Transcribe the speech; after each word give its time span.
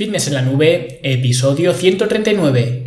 Fitness 0.00 0.28
en 0.28 0.32
la 0.32 0.40
Nube, 0.40 0.98
episodio 1.02 1.74
139. 1.74 2.84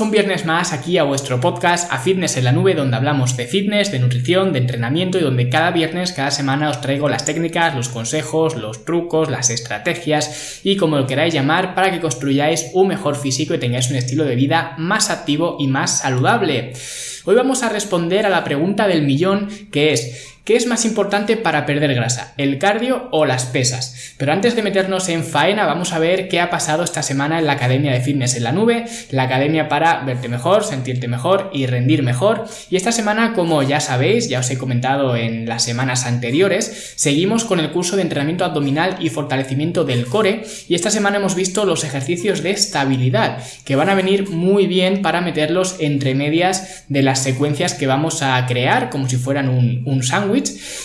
Un 0.00 0.10
viernes 0.10 0.46
más 0.46 0.72
aquí 0.72 0.96
a 0.96 1.02
vuestro 1.04 1.38
podcast 1.38 1.92
A 1.92 1.98
Fitness 1.98 2.36
en 2.36 2.44
la 2.44 2.52
Nube, 2.52 2.74
donde 2.74 2.96
hablamos 2.96 3.36
de 3.36 3.46
fitness, 3.46 3.92
de 3.92 3.98
nutrición, 3.98 4.52
de 4.52 4.58
entrenamiento 4.58 5.18
y 5.18 5.20
donde 5.20 5.50
cada 5.50 5.70
viernes, 5.70 6.12
cada 6.12 6.30
semana 6.30 6.70
os 6.70 6.80
traigo 6.80 7.10
las 7.10 7.26
técnicas, 7.26 7.74
los 7.74 7.90
consejos, 7.90 8.56
los 8.56 8.84
trucos, 8.86 9.30
las 9.30 9.50
estrategias 9.50 10.60
y 10.64 10.76
como 10.76 10.96
lo 10.96 11.06
queráis 11.06 11.34
llamar 11.34 11.74
para 11.74 11.92
que 11.92 12.00
construyáis 12.00 12.70
un 12.72 12.88
mejor 12.88 13.16
físico 13.16 13.54
y 13.54 13.58
tengáis 13.58 13.90
un 13.90 13.96
estilo 13.96 14.24
de 14.24 14.34
vida 14.34 14.74
más 14.78 15.10
activo 15.10 15.56
y 15.60 15.68
más 15.68 15.98
saludable. 15.98 16.72
Hoy 17.24 17.36
vamos 17.36 17.62
a 17.62 17.68
responder 17.68 18.26
a 18.26 18.30
la 18.30 18.44
pregunta 18.44 18.88
del 18.88 19.02
millón 19.02 19.48
que 19.70 19.92
es 19.92 20.31
¿Qué 20.44 20.56
es 20.56 20.66
más 20.66 20.84
importante 20.84 21.36
para 21.36 21.66
perder 21.66 21.94
grasa? 21.94 22.34
¿El 22.36 22.58
cardio 22.58 23.06
o 23.12 23.26
las 23.26 23.44
pesas? 23.44 24.14
Pero 24.18 24.32
antes 24.32 24.56
de 24.56 24.64
meternos 24.64 25.08
en 25.08 25.22
faena, 25.22 25.66
vamos 25.66 25.92
a 25.92 26.00
ver 26.00 26.26
qué 26.28 26.40
ha 26.40 26.50
pasado 26.50 26.82
esta 26.82 27.04
semana 27.04 27.38
en 27.38 27.46
la 27.46 27.52
Academia 27.52 27.92
de 27.92 28.00
Fitness 28.00 28.34
en 28.34 28.42
la 28.42 28.50
Nube, 28.50 28.86
la 29.12 29.22
academia 29.22 29.68
para 29.68 30.00
verte 30.00 30.28
mejor, 30.28 30.64
sentirte 30.64 31.06
mejor 31.06 31.48
y 31.52 31.66
rendir 31.66 32.02
mejor. 32.02 32.44
Y 32.70 32.74
esta 32.74 32.90
semana, 32.90 33.34
como 33.34 33.62
ya 33.62 33.78
sabéis, 33.78 34.28
ya 34.28 34.40
os 34.40 34.50
he 34.50 34.58
comentado 34.58 35.14
en 35.14 35.48
las 35.48 35.62
semanas 35.62 36.06
anteriores, 36.06 36.92
seguimos 36.96 37.44
con 37.44 37.60
el 37.60 37.70
curso 37.70 37.94
de 37.94 38.02
entrenamiento 38.02 38.44
abdominal 38.44 38.96
y 38.98 39.10
fortalecimiento 39.10 39.84
del 39.84 40.06
core. 40.06 40.42
Y 40.66 40.74
esta 40.74 40.90
semana 40.90 41.18
hemos 41.18 41.36
visto 41.36 41.64
los 41.64 41.84
ejercicios 41.84 42.42
de 42.42 42.50
estabilidad, 42.50 43.38
que 43.64 43.76
van 43.76 43.90
a 43.90 43.94
venir 43.94 44.28
muy 44.28 44.66
bien 44.66 45.02
para 45.02 45.20
meterlos 45.20 45.76
entre 45.78 46.16
medias 46.16 46.84
de 46.88 47.04
las 47.04 47.22
secuencias 47.22 47.74
que 47.74 47.86
vamos 47.86 48.22
a 48.22 48.44
crear, 48.46 48.90
como 48.90 49.08
si 49.08 49.18
fueran 49.18 49.48
un, 49.48 49.82
un 49.86 50.02
sándwich 50.02 50.31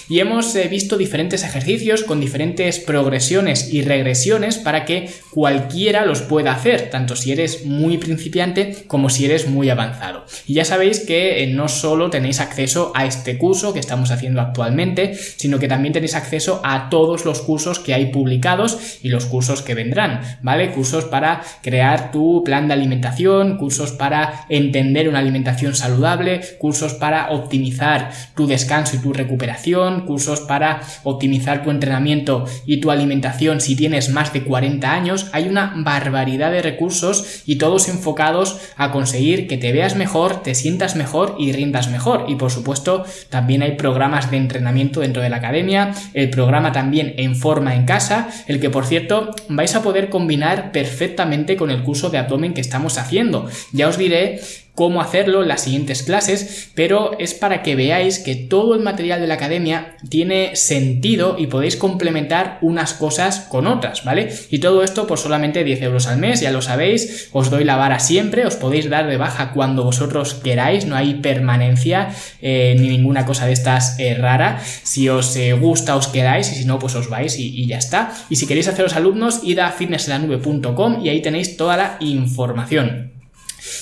y 0.10 0.20
hemos 0.20 0.56
eh, 0.56 0.68
visto 0.68 0.98
diferentes 0.98 1.44
ejercicios 1.44 2.04
con 2.04 2.20
diferentes 2.20 2.80
progresiones 2.80 3.74
y 3.74 3.82
regresiones 3.82 4.58
para 4.58 4.86
que 4.86 5.10
cualquiera 5.32 6.06
los 6.06 6.22
pueda 6.22 6.52
hacer, 6.52 6.90
tanto 6.90 7.16
si 7.16 7.32
eres 7.32 7.66
muy 7.66 7.98
principiante 7.98 8.86
como 8.88 9.10
si 9.10 9.26
eres 9.26 9.48
muy 9.48 9.70
avanzado. 9.70 10.26
Y 10.46 10.56
ya 10.56 10.66
sabéis 10.66 11.00
que 11.00 11.44
eh, 11.44 11.48
no 11.48 11.68
solo 11.68 12.10
tenéis 12.10 12.40
acceso 12.40 12.92
a 12.96 13.06
este 13.06 13.38
curso 13.38 13.74
que 13.74 13.80
estamos 13.80 14.12
haciendo 14.12 14.42
actualmente, 14.42 15.16
sino 15.16 15.60
que 15.60 15.68
también 15.68 15.94
tenéis 15.94 16.16
acceso 16.16 16.62
a 16.64 16.90
todos 16.90 17.26
los 17.26 17.42
cursos 17.42 17.80
que 17.80 17.94
hay 17.94 18.08
publicados 18.08 19.00
y 19.02 19.10
los 19.10 19.26
cursos 19.26 19.62
que 19.62 19.76
vendrán, 19.76 20.22
¿vale? 20.42 20.72
Cursos 20.72 21.06
para 21.06 21.42
crear 21.62 22.12
tu 22.12 22.44
plan 22.44 22.68
de 22.68 22.74
alimentación, 22.74 23.58
cursos 23.58 23.92
para 23.92 24.46
entender 24.50 25.10
una 25.10 25.20
alimentación 25.20 25.76
saludable, 25.76 26.42
cursos 26.60 26.94
para 26.94 27.30
optimizar 27.32 28.12
tu 28.36 28.48
descanso 28.48 28.96
y 28.96 29.00
tu 29.00 29.14
recuperación 29.14 29.37
recuperación, 29.38 30.08
cursos 30.08 30.42
para 30.42 30.82
optimizar 31.04 31.64
tu 31.64 31.70
entrenamiento 31.70 32.46
y 32.66 32.82
tu 32.82 32.90
alimentación 32.90 33.62
si 33.62 33.76
tienes 33.76 34.10
más 34.10 34.34
de 34.34 34.44
40 34.44 34.92
años. 34.92 35.28
Hay 35.32 35.48
una 35.48 35.74
barbaridad 35.78 36.52
de 36.52 36.64
recursos 36.64 37.44
y 37.46 37.58
todos 37.58 37.88
enfocados 37.88 38.60
a 38.78 38.92
conseguir 38.92 39.48
que 39.48 39.58
te 39.58 39.72
veas 39.72 39.96
mejor, 39.96 40.42
te 40.42 40.56
sientas 40.56 40.96
mejor 40.96 41.36
y 41.38 41.52
rindas 41.52 41.92
mejor. 41.92 42.26
Y 42.28 42.36
por 42.36 42.50
supuesto, 42.50 43.06
también 43.30 43.62
hay 43.62 43.74
programas 43.74 44.32
de 44.32 44.38
entrenamiento 44.38 45.02
dentro 45.02 45.22
de 45.22 45.30
la 45.30 45.38
academia, 45.38 45.94
el 46.16 46.32
programa 46.32 46.72
también 46.72 47.14
en 47.18 47.36
forma 47.36 47.76
en 47.76 47.86
casa, 47.86 48.30
el 48.48 48.60
que 48.60 48.72
por 48.72 48.86
cierto 48.86 49.36
vais 49.50 49.76
a 49.76 49.84
poder 49.84 50.10
combinar 50.10 50.72
perfectamente 50.72 51.58
con 51.58 51.70
el 51.70 51.84
curso 51.84 52.10
de 52.10 52.18
abdomen 52.18 52.56
que 52.56 52.62
estamos 52.62 52.98
haciendo. 52.98 53.48
Ya 53.72 53.88
os 53.88 54.00
diré 54.00 54.40
cómo 54.78 55.02
hacerlo 55.02 55.42
en 55.42 55.48
las 55.48 55.62
siguientes 55.62 56.04
clases, 56.04 56.70
pero 56.76 57.18
es 57.18 57.34
para 57.34 57.64
que 57.64 57.76
veáis 57.76 58.20
que 58.20 58.36
todo 58.36 58.76
el 58.76 58.84
material 58.84 59.20
de 59.20 59.26
la 59.26 59.34
academia 59.34 59.98
tiene 60.08 60.56
sentido 60.56 61.36
y 61.40 61.48
podéis 61.48 61.78
complementar 61.78 62.60
unas 62.62 62.94
cosas 62.94 63.40
con 63.50 63.66
otras, 63.66 64.06
¿vale? 64.06 64.32
Y 64.52 64.60
todo 64.60 64.84
esto 64.84 65.08
por 65.08 65.18
solamente 65.18 65.64
10 65.64 65.82
euros 65.82 66.06
al 66.06 66.20
mes, 66.20 66.42
ya 66.42 66.52
lo 66.52 66.62
sabéis, 66.62 67.28
os 67.32 67.50
doy 67.50 67.64
la 67.64 67.76
vara 67.76 67.98
siempre, 67.98 68.46
os 68.46 68.56
podéis 68.56 68.88
dar 68.88 69.08
de 69.08 69.18
baja 69.18 69.52
cuando 69.52 69.84
vosotros 69.84 70.36
queráis, 70.36 70.86
no 70.86 70.96
hay 70.96 71.16
permanencia 71.16 72.10
eh, 72.40 72.76
ni 72.78 72.90
ninguna 72.90 73.26
cosa 73.26 73.48
de 73.48 73.54
estas 73.54 73.98
eh, 73.98 74.14
rara, 74.14 74.62
si 74.84 75.10
os 75.10 75.36
eh, 75.38 75.54
gusta 75.54 75.96
os 75.96 76.08
quedáis 76.08 76.52
y 76.52 76.56
si 76.56 76.66
no 76.66 76.78
pues 76.78 76.94
os 76.94 77.10
vais 77.10 77.40
y, 77.40 77.48
y, 77.48 77.66
ya 77.66 77.80
está. 77.80 78.14
Y 78.30 78.36
si 78.36 78.46
queréis 78.46 78.68
haceros 78.68 78.96
alumnos, 78.96 79.40
id 79.42 79.58
a 79.58 79.72
fitnessenlanube.com 79.72 81.04
y 81.04 81.10
ahí 81.10 81.24
tenéis 81.24 81.58
toda 81.58 81.78
la 81.78 81.98
información. 82.00 83.17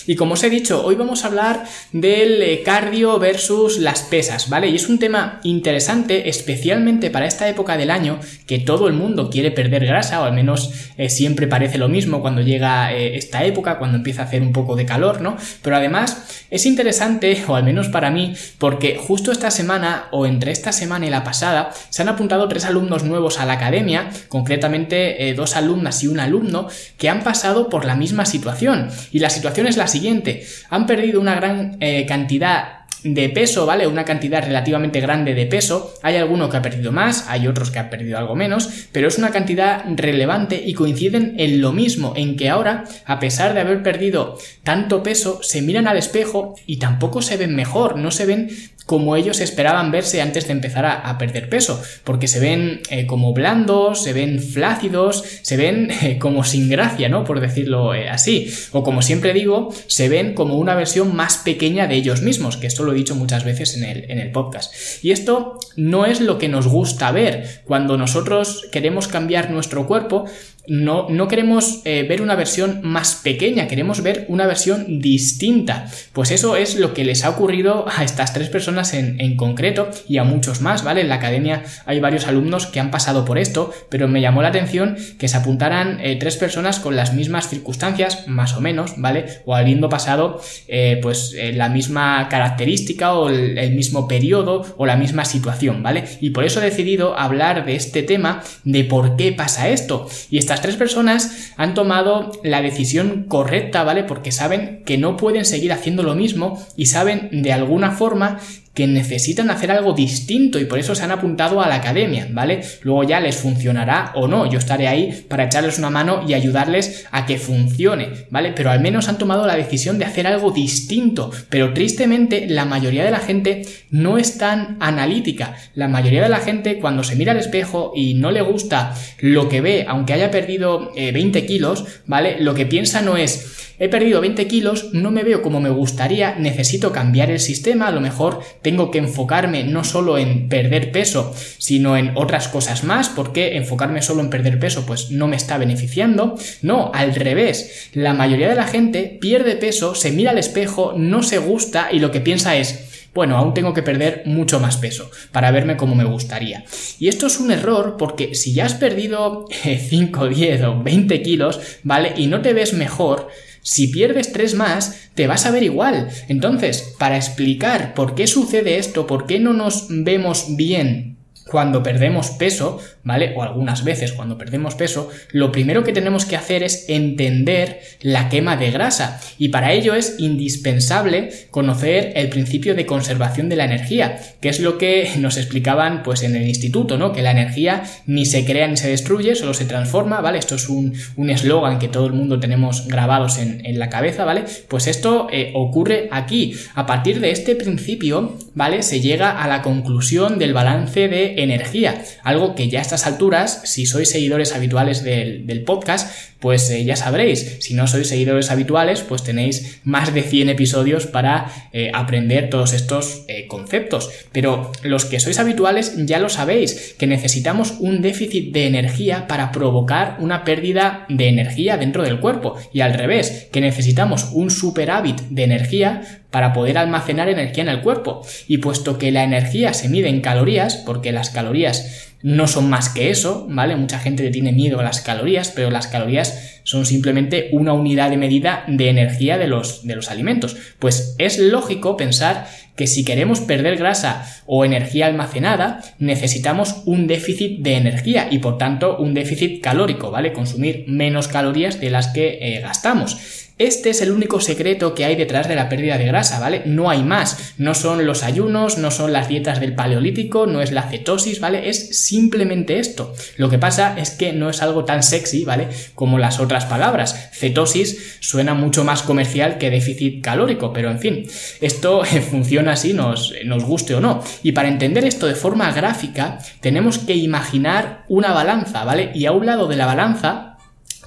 Y 0.07 0.16
como 0.16 0.33
os 0.33 0.43
he 0.43 0.49
dicho, 0.49 0.85
hoy 0.85 0.95
vamos 0.95 1.23
a 1.23 1.27
hablar 1.27 1.63
del 1.91 2.41
eh, 2.41 2.61
cardio 2.63 3.17
versus 3.19 3.79
las 3.79 4.01
pesas, 4.03 4.49
¿vale? 4.49 4.67
Y 4.67 4.75
es 4.75 4.88
un 4.89 4.99
tema 4.99 5.39
interesante, 5.43 6.29
especialmente 6.29 7.09
para 7.09 7.25
esta 7.25 7.47
época 7.49 7.77
del 7.77 7.91
año, 7.91 8.19
que 8.45 8.59
todo 8.59 8.88
el 8.88 8.93
mundo 8.93 9.29
quiere 9.29 9.51
perder 9.51 9.85
grasa, 9.85 10.21
o 10.21 10.25
al 10.25 10.33
menos 10.33 10.71
eh, 10.97 11.09
siempre 11.09 11.47
parece 11.47 11.77
lo 11.77 11.89
mismo 11.89 12.21
cuando 12.21 12.41
llega 12.41 12.93
eh, 12.93 13.17
esta 13.17 13.43
época, 13.43 13.77
cuando 13.77 13.97
empieza 13.97 14.21
a 14.21 14.25
hacer 14.25 14.41
un 14.41 14.53
poco 14.53 14.75
de 14.75 14.85
calor, 14.85 15.21
¿no? 15.21 15.38
Pero 15.61 15.75
además 15.75 16.45
es 16.51 16.66
interesante, 16.66 17.43
o 17.47 17.55
al 17.55 17.63
menos 17.63 17.89
para 17.89 18.11
mí, 18.11 18.35
porque 18.59 18.97
justo 18.97 19.31
esta 19.31 19.49
semana, 19.49 20.07
o 20.11 20.25
entre 20.25 20.51
esta 20.51 20.72
semana 20.72 21.07
y 21.07 21.09
la 21.09 21.23
pasada, 21.23 21.72
se 21.89 22.01
han 22.01 22.09
apuntado 22.09 22.47
tres 22.47 22.66
alumnos 22.66 23.03
nuevos 23.03 23.39
a 23.39 23.45
la 23.45 23.53
academia, 23.53 24.09
concretamente 24.27 25.33
dos 25.35 25.55
alumnas 25.55 26.03
y 26.03 26.07
un 26.07 26.19
alumno, 26.19 26.67
que 26.97 27.09
han 27.09 27.23
pasado 27.23 27.69
por 27.69 27.85
la 27.85 27.95
misma 27.95 28.25
situación. 28.25 28.89
Y 29.11 29.19
la 29.19 29.29
situación 29.29 29.67
es 29.67 29.77
la 29.77 29.87
siguiente. 29.95 30.45
Han 30.69 30.85
perdido 30.85 31.19
una 31.19 31.35
gran 31.35 31.78
eh, 31.79 32.06
cantidad 32.06 32.85
de 33.06 33.29
peso, 33.29 33.67
¿vale? 33.67 33.85
Una 33.85 34.03
cantidad 34.03 34.44
relativamente 34.44 35.00
grande 35.00 35.35
de 35.35 35.45
peso. 35.45 35.94
Hay 36.01 36.16
alguno 36.16 36.50
que 36.50 36.57
ha 36.57 36.61
perdido 36.61 36.91
más, 36.91 37.25
hay 37.29 37.47
otros 37.47 37.69
que 37.69 37.78
han 37.78 37.91
perdido 37.91 38.17
algo 38.17 38.35
menos, 38.35 38.88
pero 38.91 39.07
es 39.07 39.19
una 39.19 39.29
cantidad 39.29 39.84
relevante 39.95 40.61
y 40.66 40.73
coinciden 40.73 41.35
en 41.38 41.61
lo 41.61 41.72
mismo, 41.72 42.13
en 42.16 42.35
que 42.35 42.50
ahora, 42.50 42.85
a 43.05 43.19
pesar 43.19 43.53
de 43.53 43.61
haber 43.61 43.84
perdido 43.84 44.39
tanto 44.63 45.03
peso, 45.03 45.39
se 45.44 45.61
miran 45.61 45.88
al 45.88 45.97
espejo 45.97 46.55
y 46.66 46.78
tampoco 46.78 47.22
se 47.22 47.38
ven 47.38 47.55
mejor, 47.55 47.97
no 47.97 48.09
se 48.09 48.25
ven 48.25 48.50
como 48.85 49.16
ellos 49.16 49.40
esperaban 49.40 49.91
verse 49.91 50.22
antes 50.22 50.47
de 50.47 50.53
empezar 50.53 50.85
a, 50.85 51.18
perder 51.18 51.50
peso, 51.50 51.81
porque 52.03 52.28
se 52.28 52.40
ven 52.40 52.81
eh, 52.90 53.07
como 53.07 53.34
blandos, 53.34 54.03
se 54.03 54.13
ven 54.13 54.41
flácidos, 54.41 55.23
se 55.41 55.57
ven 55.57 55.90
eh, 56.01 56.18
como 56.19 56.44
sin 56.44 56.69
gracia, 56.69 57.09
¿no? 57.09 57.23
Por 57.23 57.40
decirlo 57.40 57.94
eh, 57.94 58.09
así. 58.09 58.53
O 58.72 58.84
como 58.84 59.01
siempre 59.01 59.34
digo, 59.34 59.73
se 59.88 60.09
ven 60.09 60.34
como 60.34 60.57
una 60.57 60.75
versión 60.75 61.16
más 61.16 61.38
pequeña 61.38 61.88
de 61.88 61.96
ellos 61.96 62.22
mismos, 62.22 62.57
que 62.57 62.68
esto 62.68 62.84
lo 62.84 62.91
he 62.91 62.96
dicho 62.96 63.16
muchas 63.16 63.44
veces 63.44 63.75
en 63.75 63.85
el, 63.85 64.12
en 64.12 64.19
el 64.19 64.31
podcast. 64.31 64.73
Y 65.03 65.12
esto 65.12 65.57
no 65.75 66.06
es 66.06 66.22
lo 66.22 66.38
que 66.38 66.50
nos 66.50 66.67
gusta 66.67 67.12
ver. 67.12 67.62
Cuando 67.66 67.97
nosotros 67.97 68.67
queremos 68.72 69.07
cambiar 69.07 69.50
nuestro 69.50 69.88
cuerpo, 69.88 70.25
no, 70.67 71.07
no 71.09 71.27
queremos 71.27 71.81
eh, 71.85 72.05
ver 72.07 72.21
una 72.21 72.35
versión 72.35 72.81
más 72.83 73.15
pequeña, 73.15 73.67
queremos 73.67 74.01
ver 74.01 74.25
una 74.29 74.47
versión 74.47 74.99
distinta. 74.99 75.87
Pues 76.13 76.31
eso 76.31 76.55
es 76.55 76.75
lo 76.75 76.93
que 76.93 77.03
les 77.03 77.23
ha 77.23 77.29
ocurrido 77.29 77.85
a 77.87 78.03
estas 78.03 78.33
tres 78.33 78.49
personas 78.49 78.93
en, 78.93 79.19
en, 79.19 79.35
concreto 79.35 79.89
y 80.07 80.17
a 80.17 80.23
muchos 80.23 80.61
más, 80.61 80.83
¿vale? 80.83 81.01
En 81.01 81.09
la 81.09 81.15
academia 81.15 81.63
hay 81.85 81.99
varios 81.99 82.27
alumnos 82.27 82.67
que 82.67 82.79
han 82.79 82.91
pasado 82.91 83.25
por 83.25 83.37
esto, 83.37 83.73
pero 83.89 84.07
me 84.07 84.21
llamó 84.21 84.41
la 84.41 84.49
atención 84.49 84.97
que 85.19 85.27
se 85.27 85.37
apuntaran 85.37 85.99
eh, 86.01 86.17
tres 86.19 86.37
personas 86.37 86.79
con 86.79 86.95
las 86.95 87.13
mismas 87.13 87.49
circunstancias, 87.49 88.27
más 88.27 88.55
o 88.55 88.61
menos, 88.61 88.93
¿vale? 88.97 89.25
O 89.45 89.55
habiendo 89.55 89.89
pasado 89.89 90.41
eh, 90.67 90.99
pues 91.01 91.35
la 91.53 91.69
misma 91.69 92.27
característica 92.29 93.13
o 93.13 93.29
el, 93.29 93.57
el 93.57 93.75
mismo 93.75 94.07
periodo 94.07 94.65
o 94.77 94.85
la 94.85 94.95
misma 94.95 95.25
situación, 95.25 95.83
¿vale? 95.83 96.05
Y 96.21 96.31
por 96.31 96.43
eso 96.43 96.61
he 96.61 96.65
decidido 96.65 97.17
hablar 97.17 97.65
de 97.65 97.75
este 97.75 98.03
tema 98.03 98.41
de 98.63 98.83
por 98.83 99.15
qué 99.15 99.31
pasa 99.31 99.69
esto. 99.69 100.07
Y 100.29 100.37
esta 100.37 100.54
tres 100.61 100.75
personas 100.75 101.51
han 101.57 101.73
tomado 101.73 102.31
la 102.43 102.61
decisión 102.61 103.25
correcta, 103.28 103.84
¿vale? 103.84 104.03
Porque 104.03 104.31
saben 104.31 104.84
que 104.85 104.97
no 104.97 105.17
pueden 105.17 105.46
seguir 105.46 105.72
haciendo 105.72 106.03
lo 106.03 106.16
mismo 106.16 106.63
y 106.75 106.87
saben 106.87 107.29
de 107.31 107.53
alguna 107.53 107.91
forma 107.91 108.40
que 108.75 108.85
necesitan 108.87 109.49
hacer 109.49 109.72
algo 109.72 109.93
distinto 109.93 110.59
y 110.59 110.66
por 110.66 110.77
eso 110.77 110.93
se 110.93 111.03
han 111.03 111.11
apuntado 111.11 111.61
a 111.61 111.69
la 111.69 111.75
academia, 111.75 112.27
¿vale? 112.29 112.61
Luego 112.81 113.03
ya 113.05 113.22
les 113.22 113.37
funcionará 113.37 114.11
o 114.16 114.27
no, 114.27 114.51
yo 114.51 114.59
estaré 114.59 114.87
ahí 114.87 115.25
para 115.29 115.45
echarles 115.45 115.79
una 115.79 115.89
mano 115.89 116.23
y 116.27 116.33
ayudarles 116.33 117.07
a 117.11 117.25
que 117.25 117.39
funcione, 117.39 118.09
¿vale? 118.29 118.51
Pero 118.53 118.69
al 118.69 118.81
menos 118.81 119.07
han 119.07 119.17
tomado 119.17 119.47
la 119.47 119.55
decisión 119.55 119.97
de 119.97 120.05
hacer 120.05 120.27
algo 120.27 120.51
distinto, 120.51 121.31
pero 121.49 121.73
tristemente 121.73 122.47
la 122.47 122.66
mayoría 122.66 123.05
de 123.05 123.11
la 123.11 123.19
gente 123.19 123.61
no 123.91 124.17
es 124.17 124.37
tan 124.37 124.75
analítica, 124.81 125.55
la 125.73 125.87
mayoría 125.87 126.21
de 126.21 126.29
la 126.29 126.39
gente 126.39 126.79
cuando 126.79 127.05
se 127.05 127.16
mira 127.16 127.31
al 127.31 127.39
espejo 127.39 127.93
y 127.95 128.16
no 128.16 128.29
le 128.29 128.41
gusta 128.41 128.93
lo 129.19 129.47
que 129.47 129.61
ve, 129.61 129.85
aunque 129.87 130.13
haya 130.13 130.31
perdido 130.31 130.91
20 130.93 131.39
eh, 131.39 131.45
kilos, 131.45 131.85
¿vale? 132.07 132.37
Lo 132.41 132.53
que 132.53 132.66
piensa 132.66 133.01
no 133.01 133.16
es 133.16 133.74
he 133.79 133.89
perdido 133.89 134.22
20 134.22 134.47
kilos, 134.47 134.93
no 134.93 135.11
me 135.11 135.23
veo 135.23 135.41
como 135.41 135.59
me 135.59 135.69
gustaría, 135.69 136.35
necesito 136.35 136.91
cambiar 136.91 137.29
el 137.29 137.39
sistema, 137.39 137.87
a 137.87 137.91
lo 137.91 138.01
mejor 138.01 138.41
tengo 138.61 138.91
que 138.91 138.99
enfocarme 138.99 139.63
no 139.63 139.83
solo 139.83 140.17
en 140.17 140.49
perder 140.49 140.91
peso, 140.91 141.33
sino 141.57 141.97
en 141.97 142.11
otras 142.16 142.47
cosas 142.47 142.83
más, 142.83 143.09
porque 143.09 143.57
enfocarme 143.57 144.01
solo 144.01 144.22
en 144.22 144.29
perder 144.29 144.59
peso 144.59 144.85
pues 144.85 145.11
no 145.11 145.27
me 145.27 145.35
está 145.35 145.57
beneficiando. 145.57 146.35
No, 146.61 146.91
al 146.93 147.16
revés, 147.16 147.89
la 147.93 148.13
mayoría 148.13 148.49
de 148.49 148.55
la 148.55 148.67
gente 148.67 149.17
pierde 149.19 149.55
peso, 149.55 149.95
se 149.95 150.11
mira 150.11 150.31
al 150.31 150.37
espejo, 150.37 150.93
no 150.95 151.23
se 151.23 151.37
gusta 151.37 151.89
y 151.91 151.99
lo 151.99 152.11
que 152.11 152.21
piensa 152.21 152.55
es, 152.55 153.09
bueno, 153.16 153.37
aún 153.37 153.53
tengo 153.53 153.73
que 153.73 153.81
perder 153.81 154.23
mucho 154.25 154.59
más 154.59 154.75
peso 154.75 155.09
para 155.31 155.49
verme 155.49 155.78
como 155.78 155.95
me 155.95 156.03
gustaría. 156.03 156.66
Y 156.99 157.07
esto 157.07 157.28
es 157.28 157.39
un 157.39 157.49
error 157.49 157.95
porque 157.97 158.35
si 158.35 158.53
ya 158.53 158.66
has 158.66 158.73
perdido 158.73 159.45
5, 159.49 160.28
10 160.28 160.63
o 160.63 160.83
20 160.83 161.21
kilos, 161.21 161.59
¿vale? 161.83 162.13
Y 162.17 162.28
no 162.28 162.41
te 162.41 162.53
ves 162.53 162.73
mejor, 162.73 163.29
si 163.66 163.88
pierdes 163.88 164.32
3 164.32 164.53
más, 164.53 165.09
te 165.16 165.26
vas 165.26 165.47
a 165.47 165.52
ver 165.52 165.64
igual. 165.64 166.09
Entonces, 166.28 166.94
para 167.00 167.17
explicar 167.17 167.96
por 167.96 168.14
qué 168.14 168.28
sucede 168.28 168.78
esto, 168.78 169.08
por 169.08 169.26
qué 169.26 169.40
no 169.40 169.53
nos 169.53 169.88
vemos 169.90 170.56
bien 170.56 171.17
cuando 171.50 171.82
perdemos 171.82 172.29
peso, 172.29 172.79
¿vale? 173.05 173.34
O 173.35 173.43
algunas 173.43 173.84
veces 173.84 174.11
cuando 174.11 174.37
perdemos 174.37 174.75
peso, 174.75 175.09
lo 175.31 175.52
primero 175.52 175.84
que 175.84 175.93
tenemos 175.93 176.25
que 176.25 176.35
hacer 176.35 176.63
es 176.63 176.90
entender 176.90 177.79
la 178.02 178.28
quema 178.29 178.57
de 178.57 178.72
grasa. 178.72 179.22
Y 179.37 179.49
para 179.49 179.72
ello 179.72 179.96
es 179.96 180.16
indispensable 180.17 181.29
conocer 181.52 182.13
el 182.16 182.29
principio 182.29 182.75
de 182.75 182.85
conservación 182.85 183.47
de 183.47 183.55
la 183.55 183.66
energía, 183.66 184.19
que 184.41 184.49
es 184.49 184.59
lo 184.59 184.78
que 184.78 185.11
nos 185.17 185.37
explicaban 185.37 186.03
pues 186.03 186.23
en 186.23 186.35
el 186.35 186.47
instituto, 186.47 186.97
¿no? 186.97 187.13
Que 187.13 187.22
la 187.22 187.31
energía 187.31 187.84
ni 188.07 188.25
se 188.25 188.43
crea 188.43 188.67
ni 188.67 188.78
se 188.78 188.90
destruye, 188.90 189.35
solo 189.35 189.53
se 189.53 189.66
transforma, 189.66 190.19
¿vale? 190.22 190.40
Esto 190.40 190.55
es 190.55 190.67
un 190.67 190.96
eslogan 191.29 191.79
que 191.79 191.87
todo 191.87 192.07
el 192.07 192.13
mundo 192.13 192.40
tenemos 192.40 192.87
grabados 192.87 193.37
en, 193.37 193.75
la 193.75 193.90
cabeza, 193.90 194.23
¿vale? 194.23 194.46
Pues 194.69 194.87
esto 194.87 195.28
eh, 195.31 195.52
ocurre 195.53 196.07
aquí. 196.11 196.55
A 196.75 196.85
partir 196.85 197.19
de 197.19 197.31
este 197.31 197.55
principio, 197.55 198.37
¿vale? 198.53 198.84
Se 198.84 199.02
llega 199.02 199.43
a 199.43 199.47
la 199.49 199.61
conclusión 199.61 200.40
del 200.40 200.53
balance 200.53 201.09
de 201.09 201.43
energía, 201.43 202.02
algo 202.23 202.55
que 202.55 202.69
ya 202.69 202.81
a 202.94 202.94
alturas, 203.03 203.61
si 203.65 203.85
sois 203.85 204.09
seguidores 204.09 204.53
habituales 204.53 205.03
del, 205.03 205.63
podcast, 205.65 206.09
pues 206.39 206.69
eh, 206.69 206.83
ya 206.85 206.95
sabréis, 206.95 207.57
si 207.59 207.73
no 207.73 207.87
sois 207.87 208.07
seguidores 208.07 208.51
habituales, 208.51 209.01
pues 209.01 209.23
tenéis 209.23 209.79
más 209.83 210.13
de 210.13 210.21
100 210.21 210.49
episodios 210.49 211.07
para 211.07 211.51
eh, 211.73 211.91
aprender 211.93 212.49
todos 212.49 212.73
estos 212.73 213.23
eh, 213.27 213.47
conceptos. 213.47 214.09
Pero 214.31 214.71
los 214.83 215.05
que 215.05 215.19
sois 215.19 215.39
habituales 215.39 215.93
ya 216.05 216.19
lo 216.19 216.29
sabéis, 216.29 216.95
que 216.97 217.07
necesitamos 217.07 217.75
un 217.79 218.01
déficit 218.01 218.53
de 218.53 218.67
energía 218.67 219.27
para 219.27 219.51
provocar 219.51 220.17
una 220.19 220.43
pérdida 220.43 221.05
de 221.09 221.27
energía 221.27 221.77
dentro 221.77 222.03
del 222.03 222.19
cuerpo 222.19 222.55
y 222.71 222.81
al 222.81 222.93
revés, 222.93 223.47
que 223.51 223.61
necesitamos 223.61 224.29
un 224.33 224.49
superávit 224.51 225.21
de 225.29 225.43
energía 225.43 226.21
para 226.35 226.51
poder 226.51 226.77
almacenar 226.77 227.29
energía 227.29 227.63
en 227.63 227.69
el 227.69 227.81
cuerpo. 227.81 228.21
Y 228.45 228.57
puesto 228.57 228.97
que 228.97 229.09
la 229.11 229.23
energía 229.23 229.73
se 229.73 229.87
mide 229.87 230.09
en 230.09 230.19
calorías, 230.19 230.75
porque 230.75 231.13
las 231.13 231.29
calorías 231.29 232.13
no 232.25 232.47
son 232.47 232.72
más 232.72 232.89
que 232.89 233.11
eso, 233.11 233.45
¿vale? 233.51 233.75
Mucha 233.75 233.99
gente 233.99 234.23
le 234.23 234.31
tiene 234.31 234.51
miedo 234.51 234.79
a 234.79 234.83
las 234.83 234.99
calorías, 234.99 235.51
pero 235.55 235.69
las 235.69 235.85
calorías 235.85 236.59
son 236.63 236.87
simplemente 236.87 237.49
una 237.51 237.73
unidad 237.73 238.09
de 238.09 238.17
medida 238.17 238.63
de 238.67 238.89
energía 238.89 239.37
de 239.37 239.45
los, 239.45 239.85
de 239.85 239.95
los 239.95 240.09
alimentos. 240.09 240.57
Pues 240.79 241.13
es 241.19 241.37
lógico 241.37 241.97
pensar 241.97 242.47
que 242.75 242.87
si 242.87 243.05
queremos 243.05 243.41
perder 243.41 243.77
grasa 243.77 244.25
o 244.45 244.66
energía 244.66 245.07
almacenada, 245.07 245.81
necesitamos 245.99 246.81
un 246.85 247.07
déficit 247.07 247.59
de 247.61 247.75
energía 247.75 248.27
y 248.29 248.39
por 248.39 248.57
tanto 248.57 248.97
un 248.97 249.13
déficit 249.13 249.61
calórico, 249.61 250.11
¿vale? 250.11 250.33
Consumir 250.33 250.85
menos 250.87 251.27
calorías 251.27 251.79
de 251.79 251.89
las 251.89 252.07
que 252.07 252.37
eh, 252.41 252.59
gastamos. 252.61 253.43
Este 253.57 253.89
es 253.89 254.01
el 254.01 254.11
único 254.11 254.41
secreto 254.41 254.93
que 254.93 255.05
hay 255.05 255.16
detrás 255.16 255.47
de 255.47 255.55
la 255.55 255.69
pérdida 255.69 255.97
de 255.97 256.05
grasa, 256.05 256.41
¿vale? 256.41 256.63
No 256.65 256.89
hay 256.89 257.03
más. 257.03 257.53
No 257.57 257.74
son 257.74 258.05
los 258.05 258.22
ayunos, 258.22 258.77
no 258.77 258.91
son 258.91 259.13
las 259.13 259.29
dietas 259.29 259.62
del 259.62 259.75
paleolítico, 259.75 260.45
no 260.45 260.62
es 260.62 260.74
la 260.74 260.89
cetosis, 260.89 261.39
¿vale? 261.39 261.69
Es 261.69 262.05
simplemente 262.05 262.79
esto. 262.79 263.13
Lo 263.38 263.50
que 263.50 263.57
pasa 263.57 263.98
es 263.98 264.10
que 264.10 264.33
no 264.33 264.50
es 264.50 264.62
algo 264.62 264.83
tan 264.83 265.03
sexy, 265.03 265.45
¿vale? 265.45 265.69
Como 265.93 266.19
las 266.19 266.41
otras 266.41 266.65
palabras. 266.65 267.29
Cetosis 267.31 268.17
suena 268.19 268.55
mucho 268.55 268.83
más 268.83 269.03
comercial 269.03 269.57
que 269.57 269.69
déficit 269.69 270.21
calórico, 270.21 270.74
pero 270.74 270.91
en 270.91 271.00
fin, 271.00 271.25
esto 271.62 272.03
funciona 272.29 272.64
así, 272.72 272.94
nos, 272.94 273.34
nos 273.46 273.63
guste 273.63 273.96
o 273.96 274.01
no. 274.01 274.24
Y 274.44 274.51
para 274.51 274.67
entender 274.67 275.06
esto 275.06 275.27
de 275.27 275.36
forma 275.36 275.72
gráfica, 275.72 276.39
tenemos 276.62 276.98
que 276.98 277.15
imaginar 277.15 278.06
una 278.08 278.34
balanza, 278.34 278.84
¿vale? 278.84 279.12
Y 279.13 279.25
a 279.25 279.32
un 279.32 279.46
lado 279.46 279.67
de 279.67 279.75
la 279.75 279.86
balanza 279.86 280.56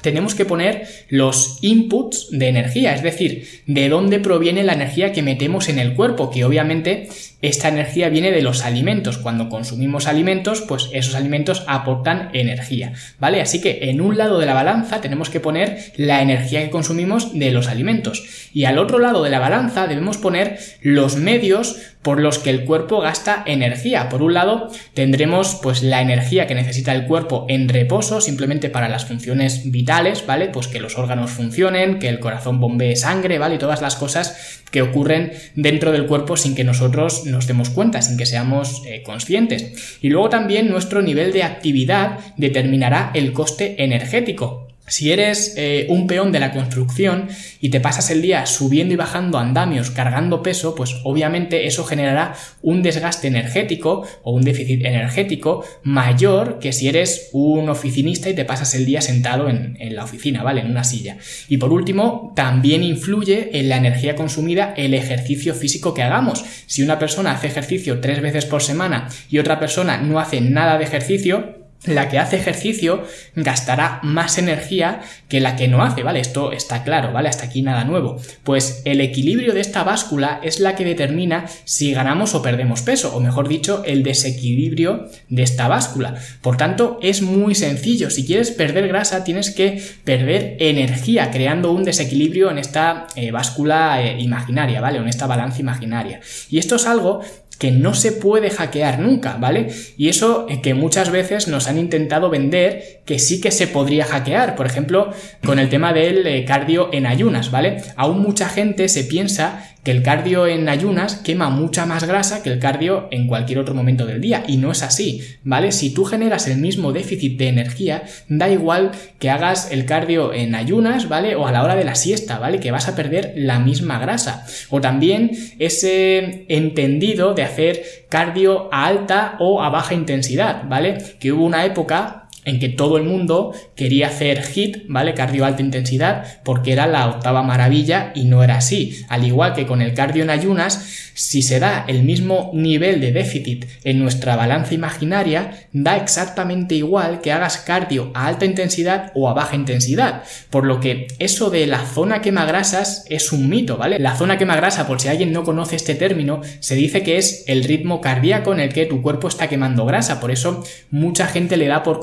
tenemos 0.03 0.35
que 0.35 0.45
poner 0.45 0.87
los 1.09 1.59
inputs 1.63 2.29
de 2.31 2.49
energía, 2.49 2.95
es 2.95 3.03
decir, 3.03 3.63
de 3.67 3.89
dónde 3.89 4.21
proviene 4.21 4.63
la 4.63 4.75
energía 4.75 5.13
que 5.13 5.23
metemos 5.23 5.69
en 5.69 5.79
el 5.79 5.95
cuerpo, 5.95 6.31
que 6.31 6.45
obviamente 6.45 7.09
esta 7.40 7.69
energía 7.69 8.08
viene 8.08 8.32
de 8.32 8.43
los 8.43 8.64
alimentos. 8.64 9.19
Cuando 9.19 9.49
consumimos 9.49 10.06
alimentos, 10.06 10.62
pues 10.62 10.88
esos 10.93 11.14
alimentos 11.14 11.64
aportan 11.69 12.31
energía, 12.32 12.93
¿vale? 13.20 13.40
Así 13.40 13.61
que 13.61 13.90
en 13.90 14.00
un 14.00 14.19
lado 14.19 14.38
de 14.38 14.46
la 14.46 14.55
balanza 14.55 15.00
tenemos 15.00 15.31
que 15.31 15.40
poner 15.40 15.93
la 15.96 16.20
energía 16.23 16.62
que 16.62 16.70
consumimos 16.70 17.38
de 17.38 17.50
los 17.52 17.69
alimentos 17.69 18.49
y 18.52 18.64
al 18.64 18.79
otro 18.79 18.99
lado 18.99 19.23
de 19.23 19.31
la 19.31 19.38
balanza 19.38 19.87
debemos 19.87 20.19
poner 20.19 20.58
los 20.82 21.17
medios 21.17 21.76
por 22.02 22.20
los 22.20 22.38
que 22.38 22.50
el 22.50 22.64
cuerpo 22.64 23.00
gasta 23.00 23.43
energía. 23.44 24.08
Por 24.08 24.23
un 24.23 24.35
lado, 24.35 24.70
tendremos 24.94 25.58
pues 25.62 25.82
la 25.82 26.00
energía 26.00 26.46
que 26.46 26.55
necesita 26.55 26.94
el 26.94 27.06
cuerpo 27.06 27.44
en 27.49 27.69
reposo, 27.69 28.20
simplemente 28.20 28.70
para 28.70 28.88
las 28.88 29.05
funciones 29.05 29.70
vitales, 29.70 30.25
¿vale? 30.25 30.46
Pues 30.49 30.69
que 30.69 30.81
los 30.81 30.96
órganos 30.96 31.31
funcionen, 31.31 31.99
que 31.99 32.08
el 32.08 32.20
corazón 32.20 32.61
bombee 32.61 32.96
sangre, 32.96 33.38
¿vale? 33.38 33.56
Y 33.56 33.58
todas 33.58 33.82
las 33.82 33.96
cosas 33.96 34.62
que 34.70 34.82
ocurren 34.82 35.32
dentro 35.55 35.93
del 35.93 36.06
cuerpo 36.06 36.37
sin 36.37 36.55
que 36.55 36.64
nosotros 36.64 37.25
nos 37.29 37.47
demos 37.47 37.71
cuenta, 37.71 38.03
sin 38.03 38.17
que 38.17 38.27
seamos 38.27 38.83
eh, 38.87 39.03
conscientes. 39.03 39.99
Y 40.03 40.09
luego 40.09 40.29
también 40.29 40.69
nuestro 40.69 41.03
nivel 41.03 41.33
de 41.33 41.43
actividad 41.43 42.19
determinará 42.37 43.11
el 43.15 43.33
coste 43.33 43.83
energético. 43.83 44.68
Si 44.88 45.12
eres 45.12 45.55
eh, 45.56 45.87
un 45.88 46.06
peón 46.06 46.32
de 46.32 46.40
la 46.40 46.52
construcción 46.52 47.29
y 47.61 47.69
te 47.69 47.81
pasas 47.81 48.11
el 48.11 48.23
día 48.23 48.46
subiendo 48.46 48.94
y 48.94 48.96
bajando 48.96 49.38
andamios, 49.38 49.90
cargando 49.90 50.43
peso, 50.43 50.75
pues 50.75 50.96
obviamente 51.05 51.67
eso 51.67 51.85
generará 51.85 52.35
un 52.62 52.82
desgaste 52.82 53.29
energético 53.29 54.06
o 54.23 54.32
un 54.32 54.43
déficit 54.43 54.85
energético 54.85 55.64
mayor 55.82 56.58
que 56.58 56.73
si 56.73 56.88
eres 56.88 57.29
un 57.32 57.69
oficinista 57.69 58.31
y 58.31 58.35
te 58.35 58.44
pasas 58.44 58.75
el 58.75 58.87
día 58.87 59.00
sentado 59.00 59.49
en, 59.49 59.76
en 59.81 59.94
la 59.94 60.05
oficina, 60.05 60.43
¿vale? 60.43 60.61
En 60.61 60.70
una 60.70 60.85
silla. 60.85 61.19
Y 61.49 61.58
por 61.58 61.73
último, 61.73 62.32
también 62.35 62.82
influye 62.82 63.58
en 63.58 63.69
la 63.69 63.76
energía 63.76 64.17
consumida 64.17 64.75
el 64.76 64.94
ejercicio 64.94 65.55
físico 65.55 65.94
que 65.94 66.02
hagamos. 66.02 66.44
Si 66.67 66.82
una 66.82 66.99
persona 66.99 67.32
hace 67.32 67.49
ejercicio 67.49 68.00
tres 68.00 68.20
veces 68.20 68.46
por 68.46 68.62
semana 68.62 69.08
y 69.31 69.38
otra 69.38 69.58
persona 69.58 69.99
no 69.99 70.19
hace 70.19 70.40
nada 70.40 70.79
de 70.79 70.85
ejercicio, 70.85 71.58
la 71.85 72.09
que 72.09 72.19
hace 72.19 72.37
ejercicio 72.37 73.05
gastará 73.37 74.01
más 74.03 74.39
energía 74.39 75.01
que 75.29 75.41
la 75.41 75.57
que 75.57 75.69
no 75.69 75.83
hace, 75.83 76.03
¿vale? 76.03 76.21
Esto 76.21 76.53
está 76.53 76.83
claro, 76.83 77.13
¿vale? 77.13 77.29
Hasta 77.29 77.47
aquí 77.47 77.62
nada 77.62 77.85
nuevo. 77.85 78.21
Pues 78.43 78.83
el 78.85 79.00
equilibrio 79.00 79.55
de 79.55 79.61
esta 79.61 79.85
báscula 79.85 80.41
es 80.43 80.59
la 80.59 80.75
que 80.75 80.85
determina 80.85 81.47
si 81.64 81.93
ganamos 81.93 82.35
o 82.35 82.43
perdemos 82.43 82.83
peso, 82.83 83.14
o 83.14 83.21
mejor 83.21 83.49
dicho, 83.49 83.83
el 83.87 84.02
desequilibrio 84.02 85.09
de 85.29 85.43
esta 85.43 85.69
báscula. 85.69 86.17
Por 86.43 86.57
tanto, 86.57 86.99
es 87.00 87.23
muy 87.23 87.55
sencillo. 87.55 88.11
Si 88.11 88.26
quieres 88.26 88.50
perder 88.50 88.88
grasa, 88.88 89.23
tienes 89.23 89.50
que 89.50 89.83
perder 90.05 90.57
energía, 90.59 91.31
creando 91.31 91.73
un 91.73 91.85
desequilibrio 91.85 92.50
en 92.50 92.59
esta 92.59 93.07
eh, 93.14 93.31
báscula 93.31 94.02
eh, 94.02 94.21
imaginaria, 94.21 94.81
¿vale? 94.81 94.99
en 94.99 95.09
esta 95.09 95.26
balanza 95.26 95.61
imaginaria. 95.61 96.21
Y 96.50 96.59
esto 96.59 96.76
es 96.76 96.87
algo 96.87 97.23
que 97.59 97.73
no 97.73 97.93
se 97.93 98.12
puede 98.12 98.50
hackear 98.50 99.00
nunca, 99.00 99.37
¿vale? 99.37 99.69
Y 99.97 100.09
eso 100.09 100.47
eh, 100.49 100.62
que 100.62 100.75
muchas 100.75 101.11
veces 101.11 101.49
nos 101.49 101.67
han 101.67 101.77
intentado 101.77 102.31
vender 102.31 103.03
que 103.05 103.19
sí 103.19 103.41
que 103.41 103.50
se 103.50 103.67
podría 103.67 104.05
hackear, 104.05 104.55
por 104.55 104.67
ejemplo, 104.67 105.12
con 105.45 105.59
el 105.59 105.69
tema 105.69 105.93
del 105.93 106.27
eh, 106.27 106.45
cardio 106.45 106.88
en 106.93 107.07
ayunas, 107.07 107.50
¿vale? 107.50 107.83
Aún 107.97 108.21
mucha 108.21 108.49
gente 108.49 108.88
se 108.88 109.05
piensa 109.05 109.75
que 109.88 109.92
el 109.92 110.02
cardio 110.02 110.47
en 110.47 110.68
ayunas 110.68 111.14
quema 111.14 111.49
mucha 111.49 111.87
más 111.87 112.04
grasa 112.04 112.42
que 112.42 112.50
el 112.50 112.59
cardio 112.59 113.09
en 113.11 113.26
cualquier 113.26 113.59
otro 113.59 113.75
momento 113.75 114.04
del 114.04 114.21
día 114.21 114.45
y 114.47 114.59
no 114.59 114.71
es 114.71 114.83
así, 114.83 115.25
¿vale? 115.45 115.73
Si 115.73 115.95
tú 115.95 116.04
generas 116.04 116.47
el 116.47 116.59
mismo 116.59 116.92
déficit 116.92 117.38
de 117.38 117.49
energía, 117.49 118.02
da 118.28 118.50
igual 118.50 118.90
que 119.18 119.30
hagas 119.30 119.73
el 119.73 119.87
cardio 119.87 120.35
en 120.35 120.54
ayunas, 120.54 121.09
¿vale? 121.09 121.37
O 121.37 121.47
a 121.47 121.52
la 121.52 121.64
hora 121.64 121.75
de 121.75 121.85
la 121.85 121.95
siesta, 121.95 122.38
¿vale? 122.38 122.61
Que 122.61 122.71
vas 122.71 122.87
a 122.87 122.97
perder 122.97 123.33
la 123.35 123.61
misma 123.61 123.99
grasa. 123.99 124.45
O 124.68 124.83
también 124.83 125.30
ese 125.59 126.45
entendido 126.49 127.33
de 127.33 127.45
hacer 127.45 127.83
cardio 128.11 128.68
a 128.71 128.85
alta 128.85 129.37
o 129.38 129.62
a 129.62 129.71
baja 129.71 129.95
intensidad, 129.95 130.64
¿vale? 130.68 130.99
Que 131.18 131.33
hubo 131.33 131.47
una 131.47 131.64
época 131.64 132.27
en 132.45 132.59
que 132.59 132.68
todo 132.68 132.97
el 132.97 133.04
mundo 133.04 133.52
quería 133.75 134.09
hacer 134.09 134.42
HIT, 134.42 134.85
¿vale? 134.88 135.14
Cardio 135.14 135.45
alta 135.45 135.62
intensidad, 135.62 136.40
porque 136.45 136.73
era 136.73 136.87
la 136.87 137.09
octava 137.09 137.42
maravilla 137.42 138.12
y 138.14 138.25
no 138.25 138.42
era 138.42 138.57
así. 138.57 139.04
Al 139.09 139.25
igual 139.25 139.54
que 139.54 139.66
con 139.66 139.83
el 139.83 139.95
cardio 139.95 140.23
en 140.23 140.30
ayunas, 140.30 141.11
si 141.14 141.42
se 141.42 141.59
da 141.59 141.85
el 141.88 142.04
mismo 142.04 142.50
nivel 142.54 143.00
de 143.00 143.12
déficit 143.12 143.66
en 143.85 143.99
nuestra 143.99 144.37
balanza 144.37 144.75
imaginaria, 144.75 145.66
da 145.73 145.97
exactamente 145.97 146.75
igual 146.75 147.21
que 147.21 147.33
hagas 147.33 147.59
cardio 147.59 148.11
a 148.14 148.26
alta 148.26 148.45
intensidad 148.45 149.12
o 149.14 149.28
a 149.28 149.35
baja 149.35 149.57
intensidad. 149.57 150.23
Por 150.50 150.64
lo 150.64 150.80
que 150.80 151.09
eso 151.18 151.50
de 151.50 151.66
la 151.66 151.85
zona 151.85 152.21
quema 152.21 152.45
grasas 152.45 153.04
es 153.09 153.33
un 153.33 153.49
mito, 153.49 153.76
¿vale? 153.76 153.99
La 153.99 154.16
zona 154.16 154.38
quema 154.38 154.57
grasa, 154.57 154.87
por 154.87 155.00
si 155.00 155.09
alguien 155.09 155.33
no 155.33 155.45
conoce 155.45 155.76
este 155.76 155.95
término, 155.95 156.40
se 156.61 156.75
dice 156.75 157.02
que 157.02 157.18
es 157.18 157.45
el 157.47 157.64
ritmo 157.64 158.00
cardíaco 158.00 158.52
en 158.52 158.61
el 158.61 158.73
que 158.73 158.87
tu 158.87 159.02
cuerpo 159.02 159.28
está 159.28 159.49
quemando 159.49 159.85
grasa. 159.85 160.21
Por 160.21 160.30
eso 160.30 160.64
mucha 160.90 161.26
gente 161.26 161.57
le 161.57 161.66
da 161.66 161.83
por 161.83 162.00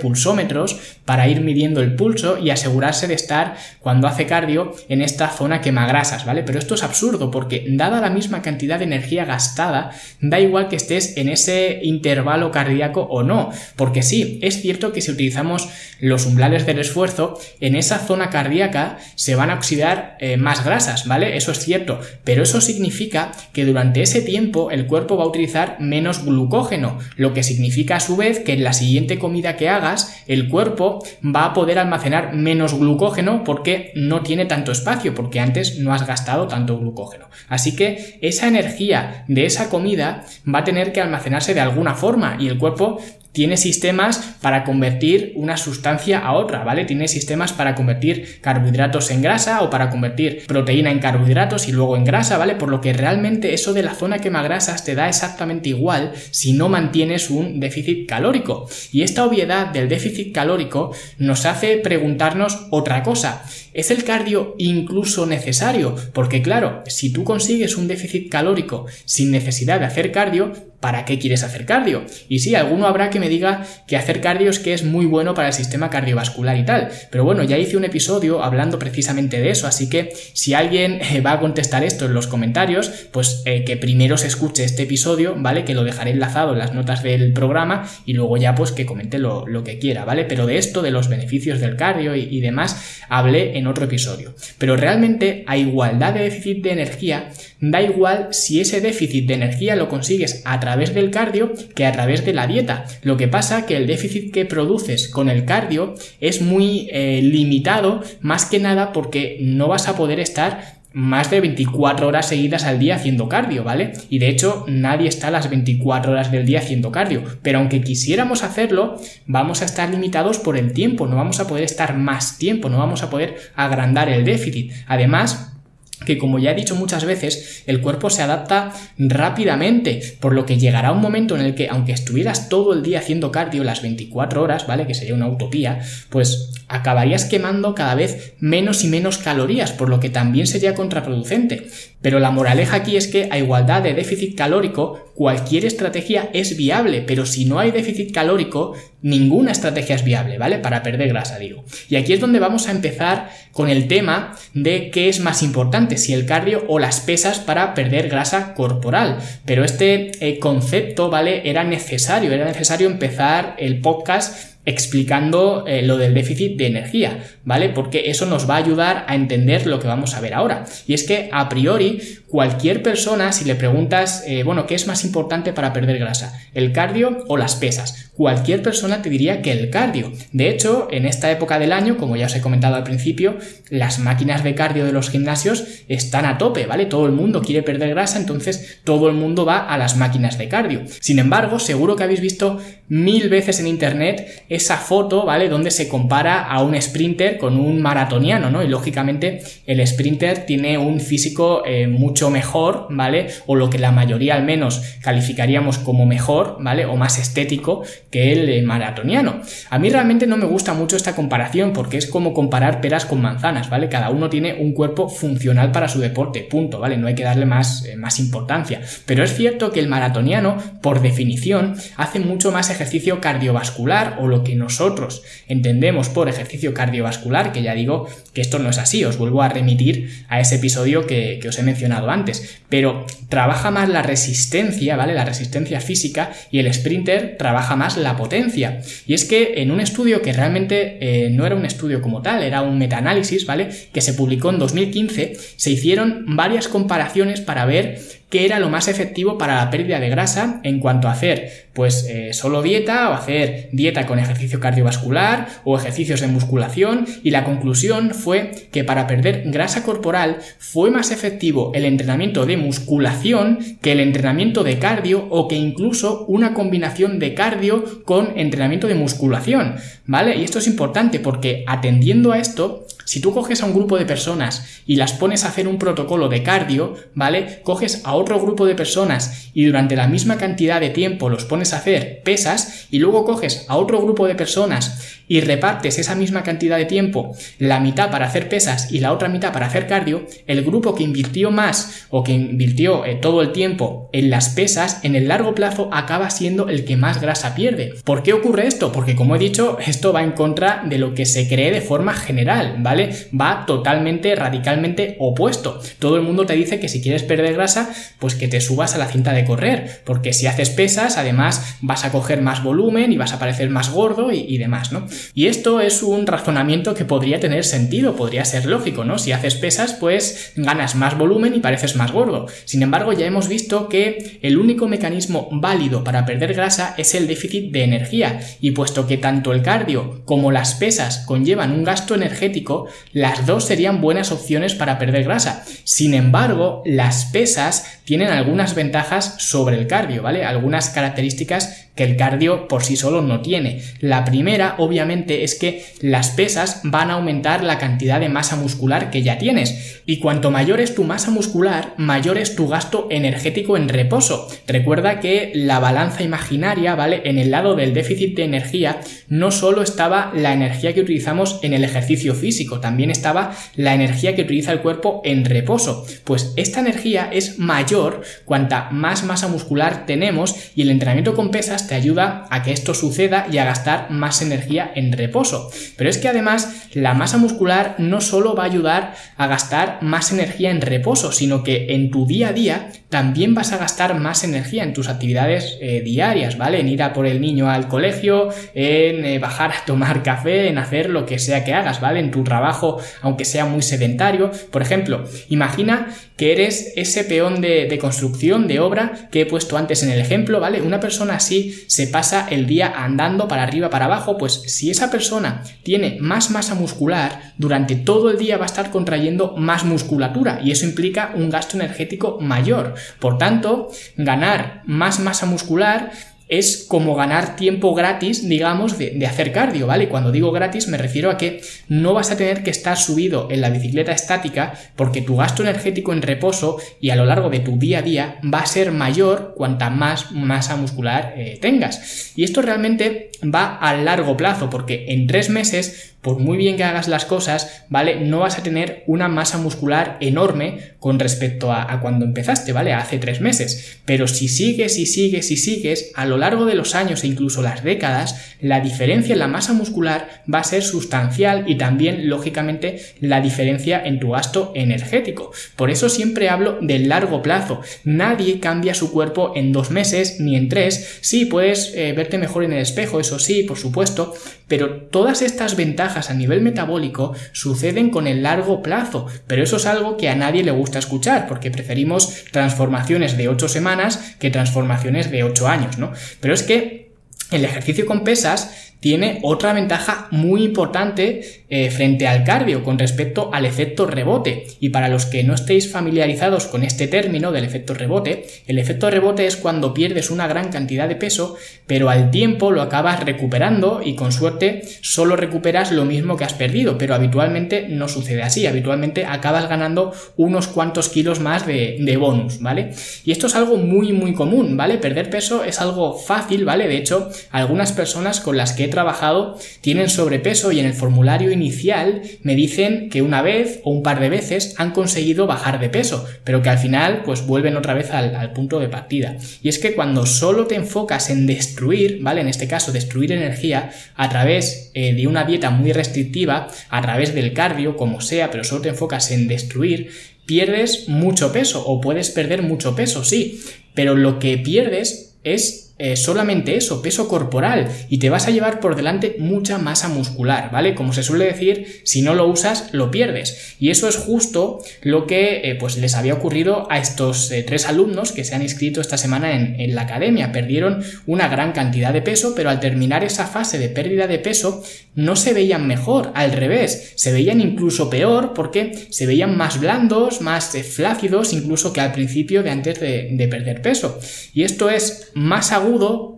pulsómetros 0.00 0.78
para 1.04 1.28
ir 1.28 1.40
midiendo 1.40 1.80
el 1.80 1.94
pulso 1.94 2.38
y 2.38 2.50
asegurarse 2.50 3.06
de 3.06 3.14
estar 3.14 3.56
cuando 3.80 4.06
hace 4.06 4.26
cardio 4.26 4.74
en 4.88 5.02
esta 5.02 5.28
zona 5.28 5.60
quema 5.60 5.86
grasas, 5.86 6.24
¿vale? 6.24 6.42
Pero 6.42 6.58
esto 6.58 6.74
es 6.74 6.82
absurdo 6.82 7.30
porque 7.30 7.64
dada 7.68 8.00
la 8.00 8.10
misma 8.10 8.42
cantidad 8.42 8.78
de 8.78 8.84
energía 8.84 9.24
gastada, 9.24 9.90
da 10.20 10.40
igual 10.40 10.68
que 10.68 10.76
estés 10.76 11.16
en 11.16 11.28
ese 11.28 11.80
intervalo 11.82 12.50
cardíaco 12.50 13.02
o 13.02 13.22
no, 13.22 13.50
porque 13.76 14.02
sí, 14.02 14.38
es 14.42 14.60
cierto 14.60 14.92
que 14.92 15.00
si 15.00 15.10
utilizamos 15.10 15.68
los 16.00 16.26
umbrales 16.26 16.66
del 16.66 16.78
esfuerzo, 16.78 17.38
en 17.60 17.76
esa 17.76 17.98
zona 17.98 18.30
cardíaca 18.30 18.98
se 19.14 19.34
van 19.34 19.50
a 19.50 19.54
oxidar 19.54 20.16
eh, 20.20 20.36
más 20.36 20.64
grasas, 20.64 21.06
¿vale? 21.06 21.36
Eso 21.36 21.52
es 21.52 21.58
cierto, 21.58 22.00
pero 22.24 22.42
eso 22.42 22.60
significa 22.60 23.32
que 23.52 23.64
durante 23.64 24.02
ese 24.02 24.22
tiempo 24.22 24.70
el 24.70 24.86
cuerpo 24.86 25.16
va 25.16 25.24
a 25.24 25.28
utilizar 25.28 25.76
menos 25.80 26.24
glucógeno, 26.24 26.98
lo 27.16 27.34
que 27.34 27.42
significa 27.42 27.96
a 27.96 28.00
su 28.00 28.16
vez 28.16 28.40
que 28.40 28.52
en 28.52 28.64
la 28.64 28.72
siguiente 28.72 29.18
comida 29.18 29.56
que 29.58 29.68
hagas, 29.68 30.22
el 30.26 30.48
cuerpo 30.48 31.04
va 31.22 31.44
a 31.44 31.52
poder 31.52 31.78
almacenar 31.78 32.32
menos 32.32 32.72
glucógeno 32.72 33.44
porque 33.44 33.92
no 33.94 34.22
tiene 34.22 34.46
tanto 34.46 34.72
espacio, 34.72 35.14
porque 35.14 35.40
antes 35.40 35.78
no 35.78 35.92
has 35.92 36.06
gastado 36.06 36.48
tanto 36.48 36.78
glucógeno. 36.78 37.28
Así 37.48 37.76
que 37.76 38.18
esa 38.22 38.48
energía 38.48 39.24
de 39.28 39.44
esa 39.44 39.68
comida 39.68 40.24
va 40.52 40.60
a 40.60 40.64
tener 40.64 40.92
que 40.92 41.02
almacenarse 41.02 41.52
de 41.52 41.60
alguna 41.60 41.94
forma 41.94 42.36
y 42.38 42.48
el 42.48 42.56
cuerpo 42.58 42.98
tiene 43.38 43.56
sistemas 43.56 44.34
para 44.40 44.64
convertir 44.64 45.32
una 45.36 45.56
sustancia 45.56 46.18
a 46.18 46.32
otra, 46.32 46.64
¿vale? 46.64 46.84
Tiene 46.84 47.06
sistemas 47.06 47.52
para 47.52 47.76
convertir 47.76 48.40
carbohidratos 48.40 49.12
en 49.12 49.22
grasa 49.22 49.62
o 49.62 49.70
para 49.70 49.90
convertir 49.90 50.44
proteína 50.48 50.90
en 50.90 50.98
carbohidratos 50.98 51.68
y 51.68 51.70
luego 51.70 51.96
en 51.96 52.02
grasa, 52.04 52.36
¿vale? 52.36 52.56
Por 52.56 52.68
lo 52.68 52.80
que 52.80 52.92
realmente 52.92 53.54
eso 53.54 53.74
de 53.74 53.84
la 53.84 53.94
zona 53.94 54.18
quema 54.18 54.42
grasas 54.42 54.84
te 54.84 54.96
da 54.96 55.08
exactamente 55.08 55.68
igual 55.68 56.14
si 56.32 56.52
no 56.52 56.68
mantienes 56.68 57.30
un 57.30 57.60
déficit 57.60 58.08
calórico. 58.08 58.68
Y 58.90 59.02
esta 59.02 59.24
obviedad 59.24 59.68
del 59.68 59.88
déficit 59.88 60.34
calórico 60.34 60.92
nos 61.18 61.46
hace 61.46 61.76
preguntarnos 61.76 62.66
otra 62.70 63.04
cosa. 63.04 63.44
¿Es 63.72 63.92
el 63.92 64.02
cardio 64.02 64.56
incluso 64.58 65.26
necesario? 65.26 65.94
Porque 66.12 66.42
claro, 66.42 66.82
si 66.88 67.12
tú 67.12 67.22
consigues 67.22 67.76
un 67.76 67.86
déficit 67.86 68.28
calórico 68.28 68.86
sin 69.04 69.30
necesidad 69.30 69.78
de 69.78 69.86
hacer 69.86 70.10
cardio, 70.10 70.54
¿para 70.80 71.04
qué 71.04 71.18
quieres 71.18 71.42
hacer 71.42 71.66
cardio? 71.66 72.04
Y 72.28 72.38
sí, 72.38 72.54
alguno 72.54 72.86
habrá 72.86 73.10
que 73.10 73.20
me 73.20 73.28
diga 73.28 73.66
que 73.86 73.96
hacer 73.96 74.20
cardio 74.20 74.50
es 74.50 74.58
que 74.58 74.74
es 74.74 74.84
muy 74.84 75.06
bueno 75.06 75.34
para 75.34 75.48
el 75.48 75.54
sistema 75.54 75.90
cardiovascular 75.90 76.56
y 76.56 76.64
tal. 76.64 76.88
Pero 77.10 77.24
bueno, 77.24 77.42
ya 77.42 77.58
hice 77.58 77.76
un 77.76 77.84
episodio 77.84 78.42
hablando 78.42 78.78
precisamente 78.78 79.40
de 79.40 79.50
eso, 79.50 79.66
así 79.66 79.88
que 79.88 80.12
si 80.32 80.54
alguien 80.54 81.00
eh, 81.00 81.20
va 81.20 81.32
a 81.32 81.40
contestar 81.40 81.84
esto 81.84 82.06
en 82.06 82.14
los 82.14 82.26
comentarios, 82.26 82.88
pues 83.10 83.42
eh, 83.44 83.64
que 83.64 83.76
primero 83.76 84.16
se 84.18 84.28
escuche 84.28 84.64
este 84.64 84.84
episodio, 84.84 85.34
¿vale? 85.36 85.64
Que 85.64 85.74
lo 85.74 85.84
dejaré 85.84 86.12
enlazado 86.12 86.52
en 86.52 86.58
las 86.58 86.74
notas 86.74 87.02
del 87.02 87.32
programa 87.32 87.88
y 88.06 88.12
luego 88.12 88.36
ya 88.36 88.54
pues 88.54 88.72
que 88.72 88.86
comente 88.86 89.18
lo, 89.18 89.44
que 89.64 89.78
quiera, 89.78 90.04
¿vale? 90.04 90.24
Pero 90.24 90.46
de 90.46 90.58
esto, 90.58 90.82
de 90.82 90.92
los 90.92 91.08
beneficios 91.08 91.60
del 91.60 91.76
cardio 91.76 92.14
y, 92.14 92.28
y 92.30 92.40
demás, 92.40 93.00
hablé 93.08 93.58
en 93.58 93.66
otro 93.66 93.84
episodio. 93.86 94.34
Pero 94.58 94.76
realmente 94.76 95.44
a 95.46 95.56
igualdad 95.56 96.14
de 96.14 96.20
déficit 96.20 96.62
de 96.62 96.72
energía, 96.72 97.30
da 97.60 97.82
igual 97.82 98.28
si 98.30 98.60
ese 98.60 98.80
déficit 98.80 99.26
de 99.26 99.34
energía 99.34 99.74
lo 99.74 99.88
consigues 99.88 100.42
a 100.44 100.60
través 100.68 100.92
del 100.92 101.10
cardio 101.10 101.52
que 101.74 101.86
a 101.86 101.92
través 101.92 102.26
de 102.26 102.34
la 102.34 102.46
dieta. 102.46 102.84
Lo 103.02 103.16
que 103.16 103.26
pasa 103.26 103.64
que 103.64 103.78
el 103.78 103.86
déficit 103.86 104.34
que 104.34 104.44
produces 104.44 105.08
con 105.08 105.30
el 105.30 105.46
cardio 105.46 105.94
es 106.20 106.42
muy 106.42 106.88
eh, 106.92 107.22
limitado, 107.22 108.02
más 108.20 108.44
que 108.44 108.58
nada 108.58 108.92
porque 108.92 109.38
no 109.40 109.68
vas 109.68 109.88
a 109.88 109.96
poder 109.96 110.20
estar 110.20 110.76
más 110.92 111.30
de 111.30 111.40
24 111.40 112.06
horas 112.06 112.28
seguidas 112.28 112.64
al 112.64 112.78
día 112.78 112.96
haciendo 112.96 113.30
cardio, 113.30 113.64
¿vale? 113.64 113.94
Y 114.10 114.18
de 114.18 114.28
hecho 114.28 114.66
nadie 114.68 115.08
está 115.08 115.30
las 115.30 115.48
24 115.48 116.12
horas 116.12 116.30
del 116.30 116.44
día 116.44 116.58
haciendo 116.58 116.92
cardio, 116.92 117.22
pero 117.40 117.60
aunque 117.60 117.80
quisiéramos 117.80 118.42
hacerlo, 118.42 119.00
vamos 119.26 119.62
a 119.62 119.64
estar 119.64 119.88
limitados 119.88 120.38
por 120.38 120.58
el 120.58 120.74
tiempo, 120.74 121.06
no 121.06 121.16
vamos 121.16 121.40
a 121.40 121.46
poder 121.46 121.64
estar 121.64 121.96
más 121.96 122.36
tiempo, 122.36 122.68
no 122.68 122.76
vamos 122.76 123.02
a 123.02 123.08
poder 123.08 123.36
agrandar 123.54 124.10
el 124.10 124.24
déficit. 124.24 124.72
Además, 124.86 125.57
que 126.04 126.18
como 126.18 126.38
ya 126.38 126.52
he 126.52 126.54
dicho 126.54 126.76
muchas 126.76 127.04
veces, 127.04 127.62
el 127.66 127.80
cuerpo 127.80 128.10
se 128.10 128.22
adapta 128.22 128.72
rápidamente, 128.98 130.16
por 130.20 130.34
lo 130.34 130.46
que 130.46 130.58
llegará 130.58 130.92
un 130.92 131.00
momento 131.00 131.34
en 131.36 131.42
el 131.42 131.54
que, 131.54 131.68
aunque 131.68 131.92
estuvieras 131.92 132.48
todo 132.48 132.72
el 132.72 132.82
día 132.82 133.00
haciendo 133.00 133.32
cardio 133.32 133.64
las 133.64 133.82
24 133.82 134.42
horas, 134.42 134.66
¿vale? 134.66 134.86
Que 134.86 134.94
sería 134.94 135.14
una 135.14 135.28
utopía, 135.28 135.80
pues 136.10 136.52
acabarías 136.68 137.24
quemando 137.24 137.74
cada 137.74 137.94
vez 137.94 138.34
menos 138.38 138.84
y 138.84 138.88
menos 138.88 139.18
calorías, 139.18 139.72
por 139.72 139.88
lo 139.88 140.00
que 140.00 140.10
también 140.10 140.46
sería 140.46 140.74
contraproducente. 140.74 141.68
Pero 142.00 142.20
la 142.20 142.30
moraleja 142.30 142.76
aquí 142.76 142.96
es 142.96 143.08
que 143.08 143.28
a 143.30 143.38
igualdad 143.38 143.82
de 143.82 143.94
déficit 143.94 144.36
calórico, 144.36 145.12
cualquier 145.14 145.64
estrategia 145.64 146.30
es 146.32 146.56
viable, 146.56 147.02
pero 147.02 147.26
si 147.26 147.44
no 147.44 147.58
hay 147.58 147.72
déficit 147.72 148.12
calórico, 148.12 148.74
ninguna 149.02 149.50
estrategia 149.50 149.96
es 149.96 150.04
viable, 150.04 150.38
¿vale? 150.38 150.58
Para 150.58 150.84
perder 150.84 151.08
grasa, 151.08 151.38
digo. 151.38 151.64
Y 151.88 151.96
aquí 151.96 152.12
es 152.12 152.20
donde 152.20 152.38
vamos 152.38 152.68
a 152.68 152.70
empezar 152.70 153.30
con 153.50 153.68
el 153.68 153.88
tema 153.88 154.36
de 154.54 154.90
qué 154.90 155.08
es 155.08 155.18
más 155.18 155.42
importante, 155.42 155.96
si 155.96 156.12
el 156.12 156.24
cardio 156.24 156.64
o 156.68 156.78
las 156.78 157.00
pesas 157.00 157.40
para 157.40 157.74
perder 157.74 158.08
grasa 158.08 158.54
corporal. 158.54 159.18
Pero 159.44 159.64
este 159.64 160.12
eh, 160.20 160.38
concepto, 160.38 161.10
¿vale? 161.10 161.50
Era 161.50 161.64
necesario, 161.64 162.32
era 162.32 162.44
necesario 162.44 162.86
empezar 162.86 163.56
el 163.58 163.80
podcast 163.80 164.57
explicando 164.68 165.64
eh, 165.66 165.80
lo 165.80 165.96
del 165.96 166.12
déficit 166.12 166.58
de 166.58 166.66
energía, 166.66 167.24
¿vale? 167.42 167.70
Porque 167.70 168.10
eso 168.10 168.26
nos 168.26 168.48
va 168.48 168.56
a 168.56 168.58
ayudar 168.58 169.06
a 169.08 169.14
entender 169.14 169.66
lo 169.66 169.80
que 169.80 169.88
vamos 169.88 170.14
a 170.14 170.20
ver 170.20 170.34
ahora. 170.34 170.66
Y 170.86 170.92
es 170.92 171.04
que 171.04 171.30
a 171.32 171.48
priori 171.48 172.18
cualquier 172.28 172.82
persona, 172.82 173.32
si 173.32 173.46
le 173.46 173.54
preguntas, 173.54 174.22
eh, 174.26 174.42
bueno, 174.42 174.66
¿qué 174.66 174.74
es 174.74 174.86
más 174.86 175.06
importante 175.06 175.54
para 175.54 175.72
perder 175.72 175.98
grasa? 175.98 176.38
¿El 176.52 176.72
cardio 176.72 177.24
o 177.28 177.38
las 177.38 177.56
pesas? 177.56 178.10
Cualquier 178.12 178.62
persona 178.62 179.00
te 179.00 179.08
diría 179.08 179.40
que 179.40 179.52
el 179.52 179.70
cardio. 179.70 180.12
De 180.32 180.50
hecho, 180.50 180.88
en 180.90 181.06
esta 181.06 181.30
época 181.30 181.58
del 181.58 181.72
año, 181.72 181.96
como 181.96 182.16
ya 182.16 182.26
os 182.26 182.34
he 182.34 182.42
comentado 182.42 182.74
al 182.74 182.84
principio, 182.84 183.38
las 183.70 184.00
máquinas 184.00 184.44
de 184.44 184.54
cardio 184.54 184.84
de 184.84 184.92
los 184.92 185.08
gimnasios 185.08 185.64
están 185.88 186.26
a 186.26 186.36
tope, 186.36 186.66
¿vale? 186.66 186.84
Todo 186.84 187.06
el 187.06 187.12
mundo 187.12 187.40
quiere 187.40 187.62
perder 187.62 187.90
grasa, 187.90 188.18
entonces 188.18 188.80
todo 188.84 189.08
el 189.08 189.14
mundo 189.14 189.46
va 189.46 189.60
a 189.60 189.78
las 189.78 189.96
máquinas 189.96 190.36
de 190.36 190.48
cardio. 190.48 190.82
Sin 191.00 191.18
embargo, 191.18 191.58
seguro 191.58 191.96
que 191.96 192.02
habéis 192.02 192.20
visto 192.20 192.60
mil 192.88 193.28
veces 193.28 193.60
en 193.60 193.66
internet 193.66 194.44
esa 194.58 194.76
foto, 194.76 195.24
¿vale? 195.24 195.48
Donde 195.48 195.70
se 195.70 195.88
compara 195.88 196.44
a 196.44 196.62
un 196.62 196.80
sprinter 196.80 197.38
con 197.38 197.58
un 197.58 197.80
maratoniano, 197.80 198.50
¿no? 198.50 198.62
Y 198.62 198.68
lógicamente 198.68 199.42
el 199.66 199.84
sprinter 199.86 200.44
tiene 200.44 200.76
un 200.76 201.00
físico 201.00 201.62
eh, 201.64 201.86
mucho 201.86 202.30
mejor, 202.30 202.88
¿vale? 202.90 203.28
O 203.46 203.54
lo 203.56 203.70
que 203.70 203.78
la 203.78 203.90
mayoría 203.90 204.34
al 204.34 204.44
menos 204.44 204.82
calificaríamos 205.02 205.78
como 205.78 206.04
mejor, 206.06 206.58
¿vale? 206.60 206.84
O 206.84 206.96
más 206.96 207.18
estético 207.18 207.82
que 208.10 208.32
el 208.32 208.48
eh, 208.48 208.62
maratoniano. 208.62 209.40
A 209.70 209.78
mí 209.78 209.88
realmente 209.90 210.26
no 210.26 210.36
me 210.36 210.46
gusta 210.46 210.74
mucho 210.74 210.96
esta 210.96 211.14
comparación 211.14 211.72
porque 211.72 211.96
es 211.96 212.06
como 212.06 212.34
comparar 212.34 212.80
peras 212.80 213.06
con 213.06 213.22
manzanas, 213.22 213.70
¿vale? 213.70 213.88
Cada 213.88 214.10
uno 214.10 214.28
tiene 214.28 214.54
un 214.54 214.72
cuerpo 214.72 215.08
funcional 215.08 215.72
para 215.72 215.88
su 215.88 216.00
deporte, 216.00 216.46
punto, 216.48 216.80
¿vale? 216.80 216.96
No 216.96 217.06
hay 217.06 217.14
que 217.14 217.24
darle 217.24 217.46
más, 217.46 217.84
eh, 217.84 217.96
más 217.96 218.18
importancia. 218.18 218.80
Pero 219.06 219.24
es 219.24 219.34
cierto 219.34 219.72
que 219.72 219.80
el 219.80 219.88
maratoniano, 219.88 220.56
por 220.82 221.00
definición, 221.00 221.76
hace 221.96 222.20
mucho 222.20 222.52
más 222.52 222.70
ejercicio 222.70 223.20
cardiovascular 223.20 224.16
o 224.20 224.26
lo 224.26 224.44
que 224.44 224.47
nosotros 224.54 225.22
entendemos 225.48 226.08
por 226.08 226.28
ejercicio 226.28 226.74
cardiovascular, 226.74 227.52
que 227.52 227.62
ya 227.62 227.74
digo 227.74 228.08
que 228.32 228.40
esto 228.40 228.58
no 228.58 228.70
es 228.70 228.78
así, 228.78 229.04
os 229.04 229.18
vuelvo 229.18 229.42
a 229.42 229.48
remitir 229.48 230.24
a 230.28 230.40
ese 230.40 230.56
episodio 230.56 231.06
que, 231.06 231.40
os 231.48 231.58
he 231.58 231.62
mencionado 231.62 232.10
antes, 232.10 232.60
pero 232.68 233.06
trabaja 233.28 233.70
más 233.70 233.88
la 233.88 234.02
resistencia, 234.02 234.96
¿vale? 234.96 235.14
La 235.14 235.24
resistencia 235.24 235.80
física 235.80 236.32
y 236.50 236.58
el 236.58 236.72
sprinter 236.72 237.36
trabaja 237.38 237.76
más 237.76 237.96
la 237.96 238.16
potencia. 238.16 238.82
Y 239.06 239.14
es 239.14 239.24
que 239.24 239.62
en 239.62 239.70
un 239.70 239.80
estudio 239.80 240.20
que 240.20 240.32
realmente 240.32 240.98
eh, 241.00 241.30
no 241.30 241.46
era 241.46 241.56
un 241.56 241.64
estudio 241.64 242.02
como 242.02 242.22
tal, 242.22 242.42
era 242.42 242.62
un 242.62 242.78
metaanálisis, 242.78 243.46
¿vale? 243.46 243.68
Que 243.92 244.00
se 244.00 244.14
publicó 244.14 244.50
en 244.50 244.58
2015, 244.58 245.36
se 245.56 245.70
hicieron 245.70 246.36
varias 246.36 246.68
comparaciones 246.68 247.40
para 247.40 247.64
ver 247.64 248.17
qué 248.28 248.44
era 248.44 248.58
lo 248.58 248.68
más 248.68 248.88
efectivo 248.88 249.38
para 249.38 249.56
la 249.56 249.70
pérdida 249.70 250.00
de 250.00 250.08
grasa 250.08 250.60
en 250.62 250.80
cuanto 250.80 251.08
a 251.08 251.12
hacer 251.12 251.68
pues 251.72 252.06
eh, 252.08 252.32
solo 252.32 252.60
dieta 252.60 253.10
o 253.10 253.12
hacer 253.12 253.68
dieta 253.72 254.06
con 254.06 254.18
ejercicio 254.18 254.60
cardiovascular 254.60 255.48
o 255.64 255.78
ejercicios 255.78 256.20
de 256.20 256.26
musculación 256.26 257.06
y 257.22 257.30
la 257.30 257.44
conclusión 257.44 258.10
fue 258.10 258.50
que 258.72 258.84
para 258.84 259.06
perder 259.06 259.44
grasa 259.46 259.82
corporal 259.82 260.38
fue 260.58 260.90
más 260.90 261.10
efectivo 261.10 261.72
el 261.74 261.84
entrenamiento 261.84 262.46
de 262.46 262.56
musculación 262.56 263.58
que 263.80 263.92
el 263.92 264.00
entrenamiento 264.00 264.64
de 264.64 264.78
cardio 264.78 265.26
o 265.30 265.48
que 265.48 265.56
incluso 265.56 266.24
una 266.26 266.52
combinación 266.52 267.18
de 267.18 267.34
cardio 267.34 268.02
con 268.04 268.36
entrenamiento 268.36 268.88
de 268.88 268.94
musculación, 268.94 269.76
¿vale? 270.06 270.36
Y 270.36 270.44
esto 270.44 270.58
es 270.58 270.66
importante 270.66 271.20
porque 271.20 271.64
atendiendo 271.66 272.32
a 272.32 272.38
esto 272.38 272.86
si 273.08 273.22
tú 273.22 273.32
coges 273.32 273.62
a 273.62 273.64
un 273.64 273.72
grupo 273.72 273.96
de 273.96 274.04
personas 274.04 274.82
y 274.84 274.96
las 274.96 275.14
pones 275.14 275.42
a 275.42 275.48
hacer 275.48 275.66
un 275.66 275.78
protocolo 275.78 276.28
de 276.28 276.42
cardio, 276.42 276.94
¿vale? 277.14 277.62
Coges 277.62 278.02
a 278.04 278.14
otro 278.14 278.38
grupo 278.38 278.66
de 278.66 278.74
personas 278.74 279.48
y 279.54 279.64
durante 279.64 279.96
la 279.96 280.08
misma 280.08 280.36
cantidad 280.36 280.78
de 280.78 280.90
tiempo 280.90 281.30
los 281.30 281.46
pones 281.46 281.72
a 281.72 281.78
hacer 281.78 282.20
pesas 282.22 282.86
y 282.90 282.98
luego 282.98 283.24
coges 283.24 283.64
a 283.68 283.78
otro 283.78 284.02
grupo 284.02 284.26
de 284.26 284.34
personas 284.34 285.17
y 285.28 285.40
repartes 285.40 285.98
esa 285.98 286.14
misma 286.14 286.42
cantidad 286.42 286.78
de 286.78 286.86
tiempo, 286.86 287.36
la 287.58 287.80
mitad 287.80 288.10
para 288.10 288.26
hacer 288.26 288.48
pesas 288.48 288.90
y 288.90 289.00
la 289.00 289.12
otra 289.12 289.28
mitad 289.28 289.52
para 289.52 289.66
hacer 289.66 289.86
cardio, 289.86 290.26
el 290.46 290.64
grupo 290.64 290.94
que 290.94 291.04
invirtió 291.04 291.50
más 291.50 292.06
o 292.10 292.24
que 292.24 292.32
invirtió 292.32 293.04
eh, 293.04 293.14
todo 293.14 293.42
el 293.42 293.52
tiempo 293.52 294.08
en 294.12 294.30
las 294.30 294.50
pesas, 294.50 295.00
en 295.04 295.14
el 295.14 295.28
largo 295.28 295.54
plazo 295.54 295.90
acaba 295.92 296.30
siendo 296.30 296.68
el 296.68 296.84
que 296.84 296.96
más 296.96 297.20
grasa 297.20 297.54
pierde. 297.54 297.94
¿Por 298.04 298.22
qué 298.22 298.32
ocurre 298.32 298.66
esto? 298.66 298.90
Porque 298.92 299.14
como 299.14 299.36
he 299.36 299.38
dicho, 299.38 299.78
esto 299.84 300.12
va 300.12 300.22
en 300.22 300.32
contra 300.32 300.82
de 300.88 300.98
lo 300.98 301.14
que 301.14 301.26
se 301.26 301.48
cree 301.48 301.70
de 301.70 301.80
forma 301.80 302.14
general, 302.14 302.76
¿vale? 302.78 303.10
Va 303.38 303.66
totalmente, 303.66 304.34
radicalmente 304.34 305.16
opuesto. 305.18 305.80
Todo 305.98 306.16
el 306.16 306.22
mundo 306.22 306.46
te 306.46 306.54
dice 306.54 306.80
que 306.80 306.88
si 306.88 307.02
quieres 307.02 307.22
perder 307.22 307.54
grasa, 307.54 307.90
pues 308.18 308.34
que 308.34 308.48
te 308.48 308.60
subas 308.60 308.94
a 308.94 308.98
la 308.98 309.06
cinta 309.06 309.32
de 309.32 309.44
correr, 309.44 310.02
porque 310.04 310.32
si 310.32 310.46
haces 310.46 310.70
pesas, 310.70 311.18
además 311.18 311.76
vas 311.80 312.04
a 312.04 312.12
coger 312.12 312.40
más 312.40 312.62
volumen 312.62 313.12
y 313.12 313.16
vas 313.16 313.32
a 313.32 313.38
parecer 313.38 313.68
más 313.70 313.90
gordo 313.90 314.32
y, 314.32 314.38
y 314.40 314.58
demás, 314.58 314.92
¿no? 314.92 315.06
Y 315.34 315.46
esto 315.46 315.80
es 315.80 316.02
un 316.02 316.26
razonamiento 316.26 316.94
que 316.94 317.04
podría 317.04 317.40
tener 317.40 317.64
sentido, 317.64 318.16
podría 318.16 318.44
ser 318.44 318.66
lógico, 318.66 319.04
¿no? 319.04 319.18
Si 319.18 319.32
haces 319.32 319.54
pesas, 319.54 319.94
pues 319.94 320.52
ganas 320.56 320.94
más 320.94 321.16
volumen 321.16 321.54
y 321.54 321.60
pareces 321.60 321.96
más 321.96 322.12
gordo. 322.12 322.46
Sin 322.64 322.82
embargo, 322.82 323.12
ya 323.12 323.26
hemos 323.26 323.48
visto 323.48 323.88
que 323.88 324.38
el 324.42 324.58
único 324.58 324.88
mecanismo 324.88 325.48
válido 325.52 326.04
para 326.04 326.26
perder 326.26 326.54
grasa 326.54 326.94
es 326.96 327.14
el 327.14 327.26
déficit 327.26 327.72
de 327.72 327.84
energía, 327.84 328.40
y 328.60 328.72
puesto 328.72 329.06
que 329.06 329.18
tanto 329.18 329.52
el 329.52 329.62
cardio 329.62 330.22
como 330.24 330.52
las 330.52 330.74
pesas 330.74 331.24
conllevan 331.26 331.72
un 331.72 331.84
gasto 331.84 332.14
energético, 332.14 332.86
las 333.12 333.46
dos 333.46 333.64
serían 333.64 334.00
buenas 334.00 334.32
opciones 334.32 334.74
para 334.74 334.98
perder 334.98 335.24
grasa. 335.24 335.64
Sin 335.84 336.14
embargo, 336.14 336.82
las 336.84 337.26
pesas 337.26 338.00
tienen 338.04 338.28
algunas 338.28 338.74
ventajas 338.74 339.34
sobre 339.38 339.78
el 339.78 339.86
cardio, 339.86 340.22
¿vale? 340.22 340.44
Algunas 340.44 340.88
características 340.90 341.87
que 341.98 342.04
el 342.04 342.16
cardio 342.16 342.68
por 342.68 342.84
sí 342.84 342.96
solo 342.96 343.22
no 343.22 343.40
tiene. 343.40 343.82
La 343.98 344.24
primera, 344.24 344.76
obviamente, 344.78 345.42
es 345.42 345.56
que 345.56 345.84
las 346.00 346.30
pesas 346.30 346.80
van 346.84 347.10
a 347.10 347.14
aumentar 347.14 347.64
la 347.64 347.78
cantidad 347.78 348.20
de 348.20 348.28
masa 348.28 348.54
muscular 348.54 349.10
que 349.10 349.24
ya 349.24 349.36
tienes. 349.36 350.00
Y 350.06 350.20
cuanto 350.20 350.52
mayor 350.52 350.80
es 350.80 350.94
tu 350.94 351.02
masa 351.02 351.32
muscular, 351.32 351.94
mayor 351.96 352.38
es 352.38 352.54
tu 352.54 352.68
gasto 352.68 353.08
energético 353.10 353.76
en 353.76 353.88
reposo. 353.88 354.46
Recuerda 354.68 355.18
que 355.18 355.50
la 355.56 355.80
balanza 355.80 356.22
imaginaria, 356.22 356.94
¿vale? 356.94 357.22
En 357.24 357.36
el 357.36 357.50
lado 357.50 357.74
del 357.74 357.94
déficit 357.94 358.36
de 358.36 358.44
energía, 358.44 359.00
no 359.26 359.50
solo 359.50 359.82
estaba 359.82 360.30
la 360.32 360.52
energía 360.52 360.94
que 360.94 361.00
utilizamos 361.00 361.58
en 361.62 361.72
el 361.72 361.82
ejercicio 361.82 362.36
físico, 362.36 362.78
también 362.78 363.10
estaba 363.10 363.56
la 363.74 363.92
energía 363.92 364.36
que 364.36 364.42
utiliza 364.42 364.70
el 364.70 364.82
cuerpo 364.82 365.20
en 365.24 365.44
reposo. 365.44 366.06
Pues 366.22 366.52
esta 366.54 366.78
energía 366.78 367.28
es 367.32 367.58
mayor 367.58 368.22
cuanta 368.44 368.88
más 368.92 369.24
masa 369.24 369.48
muscular 369.48 370.06
tenemos 370.06 370.70
y 370.76 370.82
el 370.82 370.90
entrenamiento 370.90 371.34
con 371.34 371.50
pesas 371.50 371.87
te 371.88 371.96
ayuda 371.96 372.46
a 372.50 372.62
que 372.62 372.72
esto 372.72 372.94
suceda 372.94 373.48
y 373.50 373.58
a 373.58 373.64
gastar 373.64 374.10
más 374.10 374.40
energía 374.42 374.92
en 374.94 375.12
reposo. 375.12 375.70
Pero 375.96 376.08
es 376.08 376.18
que 376.18 376.28
además 376.28 376.86
la 376.92 377.14
masa 377.14 377.38
muscular 377.38 377.96
no 377.98 378.20
solo 378.20 378.54
va 378.54 378.62
a 378.62 378.66
ayudar 378.66 379.14
a 379.36 379.48
gastar 379.48 379.98
más 380.02 380.30
energía 380.30 380.70
en 380.70 380.80
reposo, 380.80 381.32
sino 381.32 381.64
que 381.64 381.94
en 381.94 382.12
tu 382.12 382.26
día 382.26 382.48
a 382.48 382.52
día 382.52 382.92
también 383.08 383.54
vas 383.54 383.72
a 383.72 383.78
gastar 383.78 384.18
más 384.18 384.44
energía 384.44 384.82
en 384.82 384.92
tus 384.92 385.08
actividades 385.08 385.78
eh, 385.80 386.02
diarias, 386.02 386.58
¿vale? 386.58 386.80
En 386.80 386.88
ir 386.88 387.02
a 387.02 387.12
por 387.12 387.26
el 387.26 387.40
niño 387.40 387.70
al 387.70 387.88
colegio, 387.88 388.50
en 388.74 389.24
eh, 389.24 389.38
bajar 389.38 389.72
a 389.72 389.84
tomar 389.86 390.22
café, 390.28 390.68
en 390.68 390.78
hacer 390.78 391.08
lo 391.08 391.24
que 391.24 391.38
sea 391.38 391.64
que 391.64 391.72
hagas, 391.72 392.00
¿vale? 392.00 392.20
En 392.20 392.30
tu 392.30 392.44
trabajo, 392.44 393.00
aunque 393.22 393.44
sea 393.44 393.64
muy 393.64 393.82
sedentario. 393.82 394.50
Por 394.70 394.82
ejemplo, 394.82 395.24
imagina 395.48 396.08
que 396.36 396.52
eres 396.52 396.92
ese 396.96 397.24
peón 397.24 397.60
de, 397.60 397.86
de 397.86 397.98
construcción, 397.98 398.68
de 398.68 398.78
obra 398.78 399.28
que 399.32 399.40
he 399.40 399.46
puesto 399.46 399.76
antes 399.76 400.02
en 400.02 400.10
el 400.10 400.20
ejemplo, 400.20 400.60
¿vale? 400.60 400.82
Una 400.82 401.00
persona 401.00 401.36
así 401.36 401.84
se 401.88 402.06
pasa 402.06 402.46
el 402.50 402.66
día 402.66 402.92
andando 402.94 403.48
para 403.48 403.62
arriba, 403.62 403.90
para 403.90 404.04
abajo, 404.04 404.36
pues 404.36 404.62
si 404.66 404.90
esa 404.90 405.10
persona 405.10 405.62
tiene 405.82 406.18
más 406.20 406.50
masa 406.50 406.74
muscular, 406.74 407.54
durante 407.56 407.96
todo 407.96 408.30
el 408.30 408.38
día 408.38 408.56
va 408.56 408.64
a 408.64 408.66
estar 408.66 408.90
contrayendo 408.90 409.56
más 409.56 409.84
musculatura 409.84 410.60
y 410.62 410.70
eso 410.70 410.84
implica 410.84 411.32
un 411.34 411.50
gasto 411.50 411.76
energético 411.76 412.38
mayor. 412.40 412.94
Por 413.18 413.38
tanto, 413.38 413.90
ganar 414.16 414.82
más 414.86 415.20
masa 415.20 415.46
muscular 415.46 416.10
es 416.48 416.86
como 416.88 417.14
ganar 417.14 417.56
tiempo 417.56 417.94
gratis, 417.94 418.48
digamos, 418.48 418.98
de, 418.98 419.26
hacer 419.26 419.52
cardio, 419.52 419.86
¿vale? 419.86 420.08
Cuando 420.08 420.32
digo 420.32 420.50
gratis 420.50 420.88
me 420.88 420.96
refiero 420.96 421.30
a 421.30 421.36
que 421.36 421.60
no 421.88 422.14
vas 422.14 422.30
a 422.30 422.36
tener 422.36 422.62
que 422.62 422.70
estar 422.70 422.96
subido 422.96 423.48
en 423.50 423.60
la 423.60 423.70
bicicleta 423.70 424.12
estática 424.12 424.72
porque 424.96 425.20
tu 425.20 425.36
gasto 425.36 425.62
energético 425.62 426.12
en 426.12 426.22
reposo 426.22 426.78
y 427.00 427.10
a 427.10 427.16
lo 427.16 427.26
largo 427.26 427.50
de 427.50 427.60
tu 427.60 427.78
día 427.78 427.98
a 427.98 428.02
día 428.02 428.40
va 428.42 428.60
a 428.60 428.66
ser 428.66 428.92
mayor 428.92 429.54
cuanta 429.56 429.90
más 429.90 430.32
masa 430.32 430.76
muscular 430.76 431.34
eh, 431.36 431.58
tengas. 431.60 432.32
Y 432.34 432.44
esto 432.44 432.62
realmente 432.62 433.30
va 433.42 433.76
a 433.76 433.94
largo 433.94 434.36
plazo 434.36 434.70
porque 434.70 435.06
en 435.08 435.26
tres 435.26 435.50
meses 435.50 436.16
por 436.20 436.40
muy 436.40 436.56
bien 436.56 436.76
que 436.76 436.82
hagas 436.82 437.06
las 437.06 437.24
cosas, 437.24 437.84
¿vale? 437.88 438.16
No 438.20 438.40
vas 438.40 438.58
a 438.58 438.62
tener 438.62 439.04
una 439.06 439.28
masa 439.28 439.58
muscular 439.58 440.16
enorme 440.20 440.94
con 440.98 441.20
respecto 441.20 441.72
a, 441.72 442.00
cuando 442.00 442.24
empezaste, 442.24 442.72
¿vale? 442.72 442.92
Hace 442.92 443.18
tres 443.18 443.40
meses. 443.40 444.00
Pero 444.04 444.26
si 444.26 444.48
sigues 444.48 444.98
y 444.98 445.06
sigues 445.06 445.50
y 445.52 445.56
sigues, 445.56 446.10
a 446.16 446.26
lo 446.26 446.36
largo 446.36 446.64
de 446.64 446.74
los 446.74 446.96
años 446.96 447.22
e 447.22 447.28
incluso 447.28 447.62
las 447.62 447.84
décadas, 447.84 448.56
la 448.60 448.80
diferencia 448.80 449.32
en 449.32 449.38
la 449.38 449.46
masa 449.46 449.74
muscular 449.74 450.42
va 450.52 450.58
a 450.58 450.64
ser 450.64 450.82
sustancial 450.82 451.64
y 451.68 451.76
también, 451.76 452.28
lógicamente, 452.28 453.00
la 453.20 453.40
diferencia 453.40 454.02
en 454.04 454.18
tu 454.18 454.30
gasto 454.30 454.72
energético. 454.74 455.52
Por 455.76 455.90
eso 455.90 456.08
siempre 456.08 456.48
hablo 456.48 456.78
del 456.80 457.08
largo 457.08 457.42
plazo. 457.42 457.80
Nadie 458.02 458.58
cambia 458.58 458.94
su 458.94 459.12
cuerpo 459.12 459.52
en 459.54 459.72
dos 459.72 459.92
meses 459.92 460.40
ni 460.40 460.56
en 460.56 460.68
tres. 460.68 461.18
Sí, 461.20 461.44
puedes 461.44 461.92
eh, 461.94 462.12
verte 462.12 462.38
mejor 462.38 462.64
en 462.64 462.72
el 462.72 462.80
espejo, 462.80 463.20
eso 463.20 463.38
sí, 463.38 463.62
por 463.62 463.78
supuesto, 463.78 464.34
pero 464.66 465.02
todas 465.02 465.42
estas 465.42 465.76
ventajas 465.76 466.07
a 466.16 466.34
nivel 466.34 466.62
metabólico 466.62 467.34
suceden 467.52 468.10
con 468.10 468.26
el 468.26 468.42
largo 468.42 468.82
plazo, 468.82 469.26
pero 469.46 469.62
eso 469.62 469.76
es 469.76 469.86
algo 469.86 470.16
que 470.16 470.28
a 470.28 470.34
nadie 470.34 470.64
le 470.64 470.70
gusta 470.70 470.98
escuchar, 470.98 471.46
porque 471.46 471.70
preferimos 471.70 472.44
transformaciones 472.50 473.36
de 473.36 473.48
8 473.48 473.68
semanas 473.68 474.34
que 474.38 474.50
transformaciones 474.50 475.30
de 475.30 475.44
8 475.44 475.68
años, 475.68 475.98
¿no? 475.98 476.12
Pero 476.40 476.54
es 476.54 476.62
que 476.62 477.12
el 477.50 477.64
ejercicio 477.64 478.06
con 478.06 478.24
pesas 478.24 478.94
tiene 479.00 479.38
otra 479.42 479.72
ventaja 479.72 480.28
muy 480.30 480.64
importante 480.64 481.64
eh, 481.70 481.90
frente 481.90 482.26
al 482.26 482.44
cardio 482.44 482.82
con 482.82 482.98
respecto 482.98 483.50
al 483.52 483.66
efecto 483.66 484.06
rebote. 484.06 484.66
Y 484.80 484.88
para 484.88 485.08
los 485.08 485.26
que 485.26 485.44
no 485.44 485.54
estéis 485.54 485.90
familiarizados 485.92 486.66
con 486.66 486.82
este 486.82 487.06
término 487.06 487.52
del 487.52 487.64
efecto 487.64 487.94
rebote, 487.94 488.46
el 488.66 488.78
efecto 488.78 489.10
rebote 489.10 489.46
es 489.46 489.56
cuando 489.56 489.94
pierdes 489.94 490.30
una 490.30 490.48
gran 490.48 490.70
cantidad 490.70 491.08
de 491.08 491.16
peso, 491.16 491.56
pero 491.86 492.10
al 492.10 492.30
tiempo 492.30 492.72
lo 492.72 492.82
acabas 492.82 493.22
recuperando 493.24 494.00
y 494.04 494.14
con 494.14 494.32
suerte 494.32 494.82
solo 495.02 495.36
recuperas 495.36 495.92
lo 495.92 496.04
mismo 496.04 496.36
que 496.36 496.44
has 496.44 496.54
perdido, 496.54 496.98
pero 496.98 497.14
habitualmente 497.14 497.86
no 497.88 498.08
sucede 498.08 498.42
así, 498.42 498.66
habitualmente 498.66 499.26
acabas 499.26 499.68
ganando 499.68 500.12
unos 500.36 500.66
cuantos 500.66 501.08
kilos 501.08 501.40
más 501.40 501.66
de, 501.66 501.98
de 502.00 502.16
bonus, 502.16 502.60
¿vale? 502.60 502.90
Y 503.24 503.32
esto 503.32 503.46
es 503.46 503.54
algo 503.54 503.76
muy 503.76 504.12
muy 504.12 504.32
común, 504.34 504.76
¿vale? 504.76 504.98
Perder 504.98 505.30
peso 505.30 505.64
es 505.64 505.80
algo 505.80 506.18
fácil, 506.18 506.64
¿vale? 506.64 506.88
De 506.88 506.96
hecho, 506.96 507.30
algunas 507.50 507.92
personas 507.92 508.40
con 508.40 508.56
las 508.56 508.72
que 508.72 508.87
trabajado 508.88 509.58
tienen 509.80 510.08
sobrepeso 510.08 510.72
y 510.72 510.80
en 510.80 510.86
el 510.86 510.94
formulario 510.94 511.50
inicial 511.50 512.22
me 512.42 512.54
dicen 512.54 513.10
que 513.10 513.22
una 513.22 513.42
vez 513.42 513.80
o 513.84 513.90
un 513.90 514.02
par 514.02 514.20
de 514.20 514.28
veces 514.28 514.74
han 514.78 514.92
conseguido 514.92 515.46
bajar 515.46 515.80
de 515.80 515.88
peso, 515.88 516.26
pero 516.44 516.62
que 516.62 516.70
al 516.70 516.78
final 516.78 517.22
pues 517.24 517.46
vuelven 517.46 517.76
otra 517.76 517.94
vez 517.94 518.10
al, 518.10 518.52
punto 518.52 518.80
de 518.80 518.88
partida. 518.88 519.36
Y 519.62 519.68
es 519.68 519.78
que 519.78 519.94
cuando 519.94 520.26
solo 520.26 520.66
te 520.66 520.74
enfocas 520.74 521.30
en 521.30 521.46
destruir, 521.46 522.18
¿vale? 522.22 522.40
En 522.40 522.48
este 522.48 522.66
caso, 522.66 522.92
destruir 522.92 523.32
energía 523.32 523.90
a 524.16 524.28
través 524.28 524.90
eh, 524.94 525.14
de 525.14 525.26
una 525.26 525.44
dieta 525.44 525.70
muy 525.70 525.92
restrictiva, 525.92 526.68
a 526.88 527.02
través 527.02 527.34
del 527.34 527.52
cardio, 527.52 527.96
como 527.96 528.20
sea, 528.20 528.50
pero 528.50 528.64
solo 528.64 528.82
te 528.82 528.88
enfocas 528.88 529.30
en 529.30 529.48
destruir, 529.48 530.10
pierdes 530.46 531.08
mucho 531.08 531.52
peso 531.52 531.84
o 531.86 532.00
puedes 532.00 532.30
perder 532.30 532.62
mucho 532.62 532.96
peso, 532.96 533.22
sí, 533.22 533.62
pero 533.94 534.14
lo 534.14 534.38
que 534.38 534.56
pierdes 534.56 535.36
es 535.44 535.87
eh, 536.00 536.16
solamente 536.16 536.76
eso, 536.76 537.02
peso 537.02 537.26
corporal, 537.26 537.88
y 538.08 538.18
te 538.18 538.30
vas 538.30 538.46
a 538.46 538.52
llevar 538.52 538.78
por 538.78 538.94
delante 538.94 539.34
mucha 539.40 539.78
masa 539.78 540.06
muscular, 540.08 540.70
¿vale? 540.70 540.94
Como 540.94 541.12
se 541.12 541.24
suele 541.24 541.46
decir, 541.46 542.02
si 542.04 542.22
no 542.22 542.34
lo 542.34 542.46
usas, 542.46 542.90
lo 542.92 543.10
pierdes. 543.10 543.74
Y 543.80 543.90
eso 543.90 544.08
es 544.08 544.16
justo 544.16 544.78
lo 545.02 545.26
que 545.26 545.62
eh, 545.64 545.74
pues 545.74 545.96
les 545.96 546.14
había 546.14 546.34
ocurrido 546.34 546.86
a 546.88 546.98
estos 546.98 547.50
eh, 547.50 547.64
tres 547.64 547.88
alumnos 547.88 548.30
que 548.30 548.44
se 548.44 548.54
han 548.54 548.62
inscrito 548.62 549.00
esta 549.00 549.18
semana 549.18 549.56
en, 549.56 549.94
la 549.94 550.02
academia. 550.02 550.52
Perdieron 550.52 551.02
una 551.26 551.48
gran 551.48 551.72
cantidad 551.72 552.12
de 552.12 552.22
peso, 552.22 552.54
pero 552.54 552.70
al 552.70 552.78
terminar 552.78 553.24
esa 553.24 553.46
fase 553.46 553.78
de 553.78 553.88
pérdida 553.88 554.28
de 554.28 554.38
peso, 554.38 554.84
no 555.16 555.34
se 555.34 555.52
veían 555.52 555.88
mejor, 555.88 556.30
al 556.34 556.52
revés, 556.52 557.14
se 557.16 557.32
veían 557.32 557.60
incluso 557.60 558.08
peor 558.08 558.52
porque 558.54 559.08
se 559.10 559.26
veían 559.26 559.56
más 559.56 559.80
blandos, 559.80 560.42
más 560.42 560.76
flácidos, 560.88 561.52
incluso 561.52 561.92
que 561.92 562.00
al 562.00 562.12
principio 562.12 562.62
de 562.62 562.70
antes 562.70 563.00
de, 563.00 563.30
de 563.32 563.48
perder 563.48 563.82
peso. 563.82 564.20
Y 564.54 564.62
esto 564.62 564.90
es 564.90 565.30
más 565.34 565.72
agudo 565.72 565.87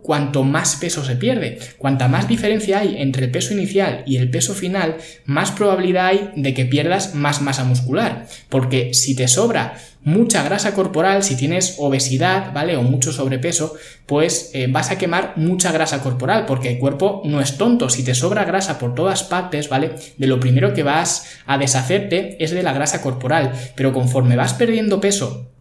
cuanto 0.03 0.43
más 0.43 0.75
peso 0.75 1.03
se 1.03 1.15
pierde. 1.15 1.59
Cuanta 1.77 2.07
más 2.07 2.27
diferencia 2.27 2.79
hay 2.79 3.01
entre 3.01 3.25
el 3.25 3.31
peso 3.31 3.53
inicial 3.53 4.03
y 4.05 4.17
el 4.17 4.29
peso 4.29 4.53
final, 4.53 4.97
más 5.25 5.51
probabilidad 5.51 6.07
hay 6.07 6.31
de 6.35 6.53
que 6.53 6.65
pierdas 6.65 7.15
más 7.15 7.41
masa 7.41 7.63
muscular. 7.63 8.27
Porque 8.49 8.93
si 8.93 9.15
te 9.15 9.27
sobra 9.27 9.75
mucha 10.03 10.43
grasa 10.43 10.73
corporal, 10.73 11.23
si 11.23 11.35
tienes 11.35 11.75
obesidad, 11.77 12.53
¿vale? 12.53 12.75
O 12.77 12.83
mucho 12.83 13.11
sobrepeso, 13.11 13.75
pues 14.05 14.51
eh, 14.53 14.67
vas 14.69 14.91
a 14.91 14.97
quemar 14.97 15.33
mucha 15.35 15.71
grasa 15.71 16.01
corporal, 16.01 16.45
porque 16.45 16.71
el 16.71 16.79
cuerpo 16.79 17.21
no 17.25 17.39
es 17.39 17.57
tonto. 17.57 17.89
Si 17.89 18.03
te 18.03 18.15
sobra 18.15 18.45
grasa 18.45 18.79
por 18.79 18.95
todas 18.95 19.23
partes, 19.23 19.69
¿vale? 19.69 19.95
De 20.17 20.27
lo 20.27 20.39
primero 20.39 20.73
que 20.73 20.83
vas 20.83 21.39
a 21.45 21.57
deshacerte 21.57 22.43
es 22.43 22.51
de 22.51 22.63
la 22.63 22.73
grasa 22.73 23.01
corporal. 23.01 23.51
Pero 23.75 23.93
conforme 23.93 24.35
vas 24.35 24.53
perdiendo 24.53 24.99
peso 24.99 25.51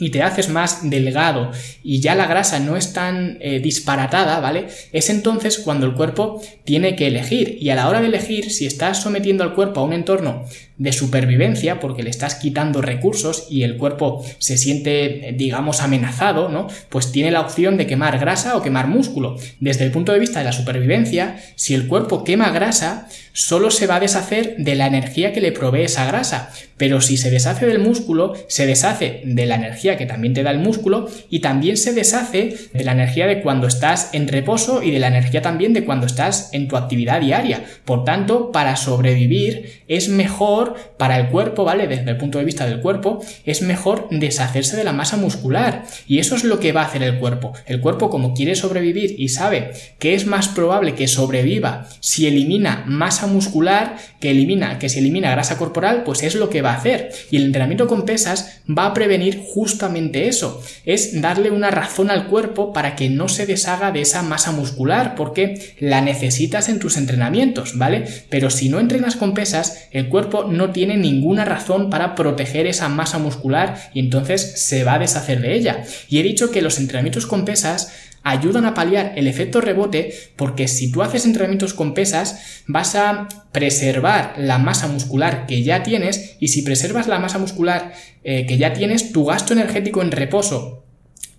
y 0.00 0.10
te 0.10 0.22
haces 0.22 0.48
más 0.48 0.88
delgado 0.88 1.52
y 1.84 2.00
ya 2.00 2.14
la 2.14 2.26
grasa 2.26 2.58
no 2.58 2.76
es 2.76 2.92
tan 2.92 3.38
eh, 3.40 3.60
disparatada, 3.60 4.40
¿vale? 4.40 4.66
Es 4.92 5.10
entonces 5.10 5.58
cuando 5.58 5.86
el 5.86 5.94
cuerpo 5.94 6.42
tiene 6.64 6.96
que 6.96 7.06
elegir 7.06 7.58
y 7.60 7.70
a 7.70 7.76
la 7.76 7.88
hora 7.88 8.00
de 8.00 8.08
elegir, 8.08 8.50
si 8.50 8.66
estás 8.66 9.02
sometiendo 9.02 9.44
al 9.44 9.54
cuerpo 9.54 9.80
a 9.80 9.84
un 9.84 9.92
entorno 9.92 10.44
de 10.80 10.94
supervivencia 10.94 11.78
porque 11.78 12.02
le 12.02 12.08
estás 12.08 12.36
quitando 12.36 12.80
recursos 12.80 13.46
y 13.50 13.64
el 13.64 13.76
cuerpo 13.76 14.24
se 14.38 14.56
siente, 14.56 15.34
digamos, 15.36 15.82
amenazado, 15.82 16.48
¿no? 16.48 16.68
Pues 16.88 17.12
tiene 17.12 17.30
la 17.30 17.42
opción 17.42 17.76
de 17.76 17.86
quemar 17.86 18.18
grasa 18.18 18.56
o 18.56 18.62
quemar 18.62 18.86
músculo. 18.86 19.36
Desde 19.60 19.84
el 19.84 19.90
punto 19.90 20.12
de 20.12 20.18
vista 20.18 20.38
de 20.38 20.46
la 20.46 20.52
supervivencia, 20.52 21.38
si 21.54 21.74
el 21.74 21.86
cuerpo 21.86 22.24
quema 22.24 22.50
grasa, 22.50 23.08
solo 23.32 23.70
se 23.70 23.86
va 23.86 23.96
a 23.96 24.00
deshacer 24.00 24.56
de 24.58 24.74
la 24.74 24.86
energía 24.86 25.32
que 25.32 25.40
le 25.40 25.52
provee 25.52 25.82
esa 25.82 26.06
grasa. 26.06 26.50
Pero 26.76 27.02
si 27.02 27.18
se 27.18 27.30
deshace 27.30 27.66
del 27.66 27.78
músculo, 27.78 28.34
se 28.48 28.66
deshace 28.66 29.20
de 29.24 29.46
la 29.46 29.56
energía 29.56 29.98
que 29.98 30.06
también 30.06 30.32
te 30.32 30.42
da 30.42 30.50
el 30.50 30.58
músculo 30.58 31.08
y 31.28 31.40
también 31.40 31.76
se 31.76 31.92
deshace 31.92 32.56
de 32.72 32.84
la 32.84 32.92
energía 32.92 33.26
de 33.26 33.42
cuando 33.42 33.66
estás 33.66 34.08
en 34.14 34.28
reposo 34.28 34.82
y 34.82 34.90
de 34.90 34.98
la 34.98 35.08
energía 35.08 35.42
también 35.42 35.74
de 35.74 35.84
cuando 35.84 36.06
estás 36.06 36.48
en 36.52 36.68
tu 36.68 36.76
actividad 36.76 37.20
diaria. 37.20 37.64
Por 37.84 38.04
tanto, 38.04 38.50
para 38.50 38.76
sobrevivir 38.76 39.82
es 39.88 40.08
mejor 40.08 40.74
para 40.96 41.18
el 41.18 41.28
cuerpo, 41.28 41.64
¿vale? 41.64 41.86
Desde 41.86 42.10
el 42.10 42.16
punto 42.16 42.38
de 42.38 42.44
vista 42.44 42.64
del 42.64 42.80
cuerpo, 42.80 43.22
es 43.44 43.60
mejor 43.60 44.08
deshacerse 44.10 44.76
de 44.76 44.84
la 44.84 44.94
masa 44.94 45.18
muscular. 45.18 45.84
Y 46.06 46.18
eso 46.18 46.34
es 46.34 46.44
lo 46.44 46.60
que 46.60 46.72
va 46.72 46.82
a 46.82 46.86
hacer 46.86 47.02
el 47.02 47.18
cuerpo. 47.18 47.52
El 47.66 47.80
cuerpo, 47.80 48.08
como 48.08 48.32
quiere 48.32 48.54
sobrevivir 48.54 49.16
y 49.18 49.28
sabe 49.28 49.72
que 49.98 50.14
es 50.14 50.26
más 50.26 50.48
probable 50.48 50.94
que 50.94 51.08
sobreviva 51.08 51.86
si 52.00 52.26
elimina 52.26 52.84
masa 52.86 53.19
muscular 53.26 53.96
que 54.20 54.30
elimina, 54.30 54.78
que 54.78 54.88
si 54.88 54.98
elimina 54.98 55.30
grasa 55.30 55.56
corporal, 55.56 56.02
pues 56.04 56.22
es 56.22 56.34
lo 56.34 56.50
que 56.50 56.62
va 56.62 56.72
a 56.72 56.76
hacer. 56.76 57.10
Y 57.30 57.36
el 57.36 57.44
entrenamiento 57.44 57.86
con 57.86 58.04
pesas 58.04 58.60
va 58.66 58.86
a 58.86 58.94
prevenir 58.94 59.42
justamente 59.44 60.28
eso. 60.28 60.62
Es 60.84 61.20
darle 61.20 61.50
una 61.50 61.70
razón 61.70 62.10
al 62.10 62.26
cuerpo 62.26 62.72
para 62.72 62.96
que 62.96 63.08
no 63.08 63.28
se 63.28 63.46
deshaga 63.46 63.92
de 63.92 64.00
esa 64.00 64.22
masa 64.22 64.52
muscular, 64.52 65.14
porque 65.14 65.74
la 65.78 66.00
necesitas 66.00 66.68
en 66.68 66.78
tus 66.78 66.96
entrenamientos, 66.96 67.76
¿vale? 67.78 68.04
Pero 68.28 68.50
si 68.50 68.68
no 68.68 68.80
entrenas 68.80 69.16
con 69.16 69.34
pesas, 69.34 69.88
el 69.90 70.08
cuerpo 70.08 70.44
no 70.44 70.70
tiene 70.70 70.96
ninguna 70.96 71.44
razón 71.44 71.90
para 71.90 72.14
proteger 72.14 72.66
esa 72.66 72.88
masa 72.88 73.18
muscular 73.18 73.90
y 73.94 74.00
entonces 74.00 74.60
se 74.60 74.84
va 74.84 74.94
a 74.94 74.98
deshacer 74.98 75.40
de 75.40 75.54
ella. 75.54 75.84
Y 76.08 76.18
he 76.18 76.22
dicho 76.22 76.50
que 76.50 76.62
los 76.62 76.78
entrenamientos 76.78 77.26
con 77.26 77.44
pesas 77.44 77.92
ayudan 78.22 78.66
a 78.66 78.74
paliar 78.74 79.12
el 79.16 79.26
efecto 79.26 79.60
rebote 79.60 80.12
porque 80.36 80.68
si 80.68 80.92
tú 80.92 81.02
haces 81.02 81.24
entrenamientos 81.24 81.74
con 81.74 81.94
pesas 81.94 82.62
vas 82.66 82.94
a 82.94 83.28
preservar 83.52 84.34
la 84.36 84.58
masa 84.58 84.88
muscular 84.88 85.46
que 85.46 85.62
ya 85.62 85.82
tienes 85.82 86.36
y 86.38 86.48
si 86.48 86.62
preservas 86.62 87.08
la 87.08 87.18
masa 87.18 87.38
muscular 87.38 87.92
eh, 88.22 88.46
que 88.46 88.58
ya 88.58 88.72
tienes 88.72 89.12
tu 89.12 89.24
gasto 89.24 89.52
energético 89.52 90.02
en 90.02 90.12
reposo 90.12 90.79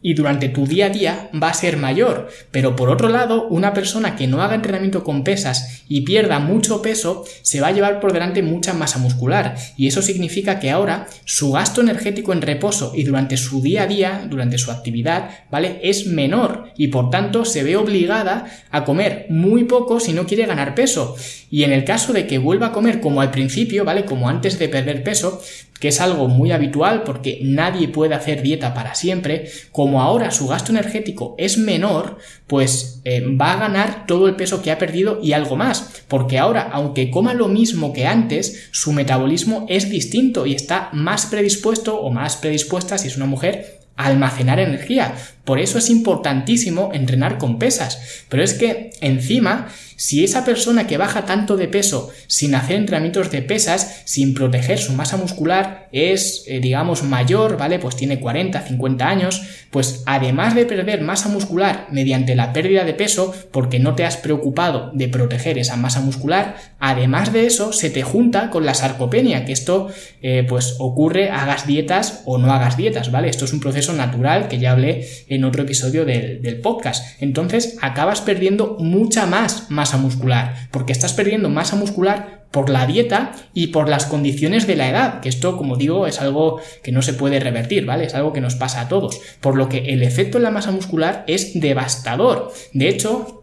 y 0.01 0.13
durante 0.13 0.49
tu 0.49 0.65
día 0.65 0.87
a 0.87 0.89
día 0.89 1.29
va 1.41 1.49
a 1.49 1.53
ser 1.53 1.77
mayor. 1.77 2.29
Pero 2.51 2.75
por 2.75 2.89
otro 2.89 3.09
lado, 3.09 3.47
una 3.47 3.73
persona 3.73 4.15
que 4.15 4.27
no 4.27 4.41
haga 4.41 4.55
entrenamiento 4.55 5.03
con 5.03 5.23
pesas 5.23 5.83
y 5.87 6.01
pierda 6.01 6.39
mucho 6.39 6.81
peso, 6.81 7.25
se 7.41 7.61
va 7.61 7.67
a 7.67 7.71
llevar 7.71 7.99
por 7.99 8.13
delante 8.13 8.43
mucha 8.43 8.73
masa 8.73 8.99
muscular. 8.99 9.55
Y 9.77 9.87
eso 9.87 10.01
significa 10.01 10.59
que 10.59 10.71
ahora 10.71 11.07
su 11.25 11.51
gasto 11.51 11.81
energético 11.81 12.33
en 12.33 12.41
reposo 12.41 12.93
y 12.95 13.03
durante 13.03 13.37
su 13.37 13.61
día 13.61 13.83
a 13.83 13.87
día, 13.87 14.25
durante 14.29 14.57
su 14.57 14.71
actividad, 14.71 15.29
¿vale? 15.49 15.79
Es 15.83 16.07
menor 16.07 16.71
y 16.75 16.87
por 16.87 17.09
tanto 17.09 17.45
se 17.45 17.63
ve 17.63 17.75
obligada 17.75 18.45
a 18.71 18.83
comer 18.83 19.27
muy 19.29 19.65
poco 19.65 19.99
si 19.99 20.13
no 20.13 20.25
quiere 20.25 20.45
ganar 20.45 20.75
peso. 20.75 21.15
Y 21.51 21.65
en 21.65 21.73
el 21.73 21.83
caso 21.83 22.13
de 22.13 22.25
que 22.25 22.37
vuelva 22.37 22.67
a 22.67 22.71
comer 22.71 23.01
como 23.01 23.21
al 23.21 23.29
principio, 23.29 23.83
¿vale? 23.83 24.05
Como 24.05 24.29
antes 24.29 24.57
de 24.57 24.69
perder 24.69 25.03
peso, 25.03 25.41
que 25.81 25.89
es 25.89 25.99
algo 25.99 26.29
muy 26.29 26.51
habitual 26.51 27.03
porque 27.03 27.39
nadie 27.43 27.89
puede 27.89 28.15
hacer 28.15 28.41
dieta 28.41 28.73
para 28.73 28.95
siempre, 28.95 29.49
como 29.71 30.01
ahora 30.01 30.31
su 30.31 30.47
gasto 30.47 30.71
energético 30.71 31.35
es 31.37 31.57
menor, 31.57 32.19
pues 32.47 33.01
eh, 33.03 33.25
va 33.35 33.53
a 33.53 33.59
ganar 33.59 34.05
todo 34.05 34.27
el 34.27 34.35
peso 34.35 34.61
que 34.61 34.71
ha 34.71 34.77
perdido 34.77 35.19
y 35.21 35.33
algo 35.33 35.57
más, 35.57 36.03
porque 36.07 36.39
ahora, 36.39 36.69
aunque 36.71 37.11
coma 37.11 37.33
lo 37.33 37.49
mismo 37.49 37.91
que 37.91 38.07
antes, 38.07 38.69
su 38.71 38.93
metabolismo 38.93 39.65
es 39.67 39.89
distinto 39.89 40.45
y 40.45 40.53
está 40.53 40.89
más 40.93 41.25
predispuesto 41.25 41.99
o 41.99 42.11
más 42.11 42.37
predispuesta 42.37 42.97
si 42.97 43.07
es 43.09 43.17
una 43.17 43.25
mujer 43.25 43.81
almacenar 43.97 44.59
energía. 44.59 45.15
Por 45.45 45.59
eso 45.59 45.77
es 45.77 45.89
importantísimo 45.89 46.91
entrenar 46.93 47.37
con 47.37 47.57
pesas. 47.57 48.25
Pero 48.29 48.43
es 48.43 48.53
que 48.53 48.91
encima, 49.01 49.69
si 49.95 50.23
esa 50.23 50.45
persona 50.45 50.87
que 50.87 50.97
baja 50.97 51.25
tanto 51.25 51.57
de 51.57 51.67
peso 51.67 52.09
sin 52.27 52.55
hacer 52.55 52.77
entrenamientos 52.77 53.31
de 53.31 53.41
pesas, 53.41 54.01
sin 54.05 54.33
proteger 54.33 54.79
su 54.79 54.93
masa 54.93 55.17
muscular, 55.17 55.89
es, 55.91 56.43
eh, 56.47 56.59
digamos, 56.59 57.03
mayor, 57.03 57.57
¿vale? 57.57 57.79
Pues 57.79 57.95
tiene 57.95 58.19
40, 58.19 58.61
50 58.61 59.07
años, 59.07 59.41
pues 59.69 60.03
además 60.05 60.55
de 60.55 60.65
perder 60.65 61.01
masa 61.01 61.29
muscular 61.29 61.87
mediante 61.91 62.35
la 62.35 62.53
pérdida 62.53 62.83
de 62.83 62.93
peso, 62.93 63.33
porque 63.51 63.79
no 63.79 63.95
te 63.95 64.05
has 64.05 64.17
preocupado 64.17 64.91
de 64.93 65.07
proteger 65.07 65.57
esa 65.57 65.75
masa 65.75 66.01
muscular, 66.01 66.55
además 66.79 67.33
de 67.33 67.45
eso 67.45 67.73
se 67.73 67.89
te 67.89 68.03
junta 68.03 68.49
con 68.49 68.65
la 68.65 68.73
sarcopenia, 68.73 69.45
que 69.45 69.53
esto, 69.53 69.89
eh, 70.21 70.45
pues 70.47 70.75
ocurre, 70.79 71.29
hagas 71.29 71.67
dietas 71.67 72.21
o 72.25 72.37
no 72.37 72.51
hagas 72.51 72.77
dietas, 72.77 73.11
¿vale? 73.11 73.29
Esto 73.29 73.45
es 73.45 73.53
un 73.53 73.59
proceso 73.59 73.93
natural 73.93 74.47
que 74.47 74.59
ya 74.59 74.71
hablé 74.71 75.07
en 75.31 75.45
otro 75.45 75.63
episodio 75.63 76.05
del, 76.05 76.59
podcast. 76.61 77.21
Entonces 77.21 77.77
acabas 77.81 78.21
perdiendo 78.21 78.75
mucha 78.79 79.25
más 79.25 79.71
masa 79.71 79.97
muscular, 79.97 80.67
porque 80.69 80.91
estás 80.91 81.13
perdiendo 81.13 81.49
masa 81.49 81.77
muscular 81.77 82.45
por 82.51 82.69
la 82.69 82.85
dieta 82.85 83.31
y 83.53 83.67
por 83.67 83.87
las 83.87 84.05
condiciones 84.05 84.67
de 84.67 84.75
la 84.75 84.89
edad, 84.89 85.21
que 85.21 85.29
esto, 85.29 85.57
como 85.57 85.77
digo, 85.77 86.05
es 86.05 86.19
algo 86.19 86.59
que 86.83 86.91
no 86.91 87.01
se 87.01 87.13
puede 87.13 87.39
revertir, 87.39 87.85
¿vale? 87.85 88.03
Es 88.03 88.13
algo 88.13 88.33
que 88.33 88.41
nos 88.41 88.55
pasa 88.55 88.81
a 88.81 88.87
todos, 88.89 89.21
por 89.39 89.55
lo 89.55 89.69
que 89.69 89.93
el 89.93 90.03
efecto 90.03 90.37
en 90.37 90.43
la 90.43 90.51
masa 90.51 90.71
muscular 90.71 91.23
es 91.27 91.59
devastador. 91.59 92.51
De 92.73 92.89
hecho, 92.89 93.40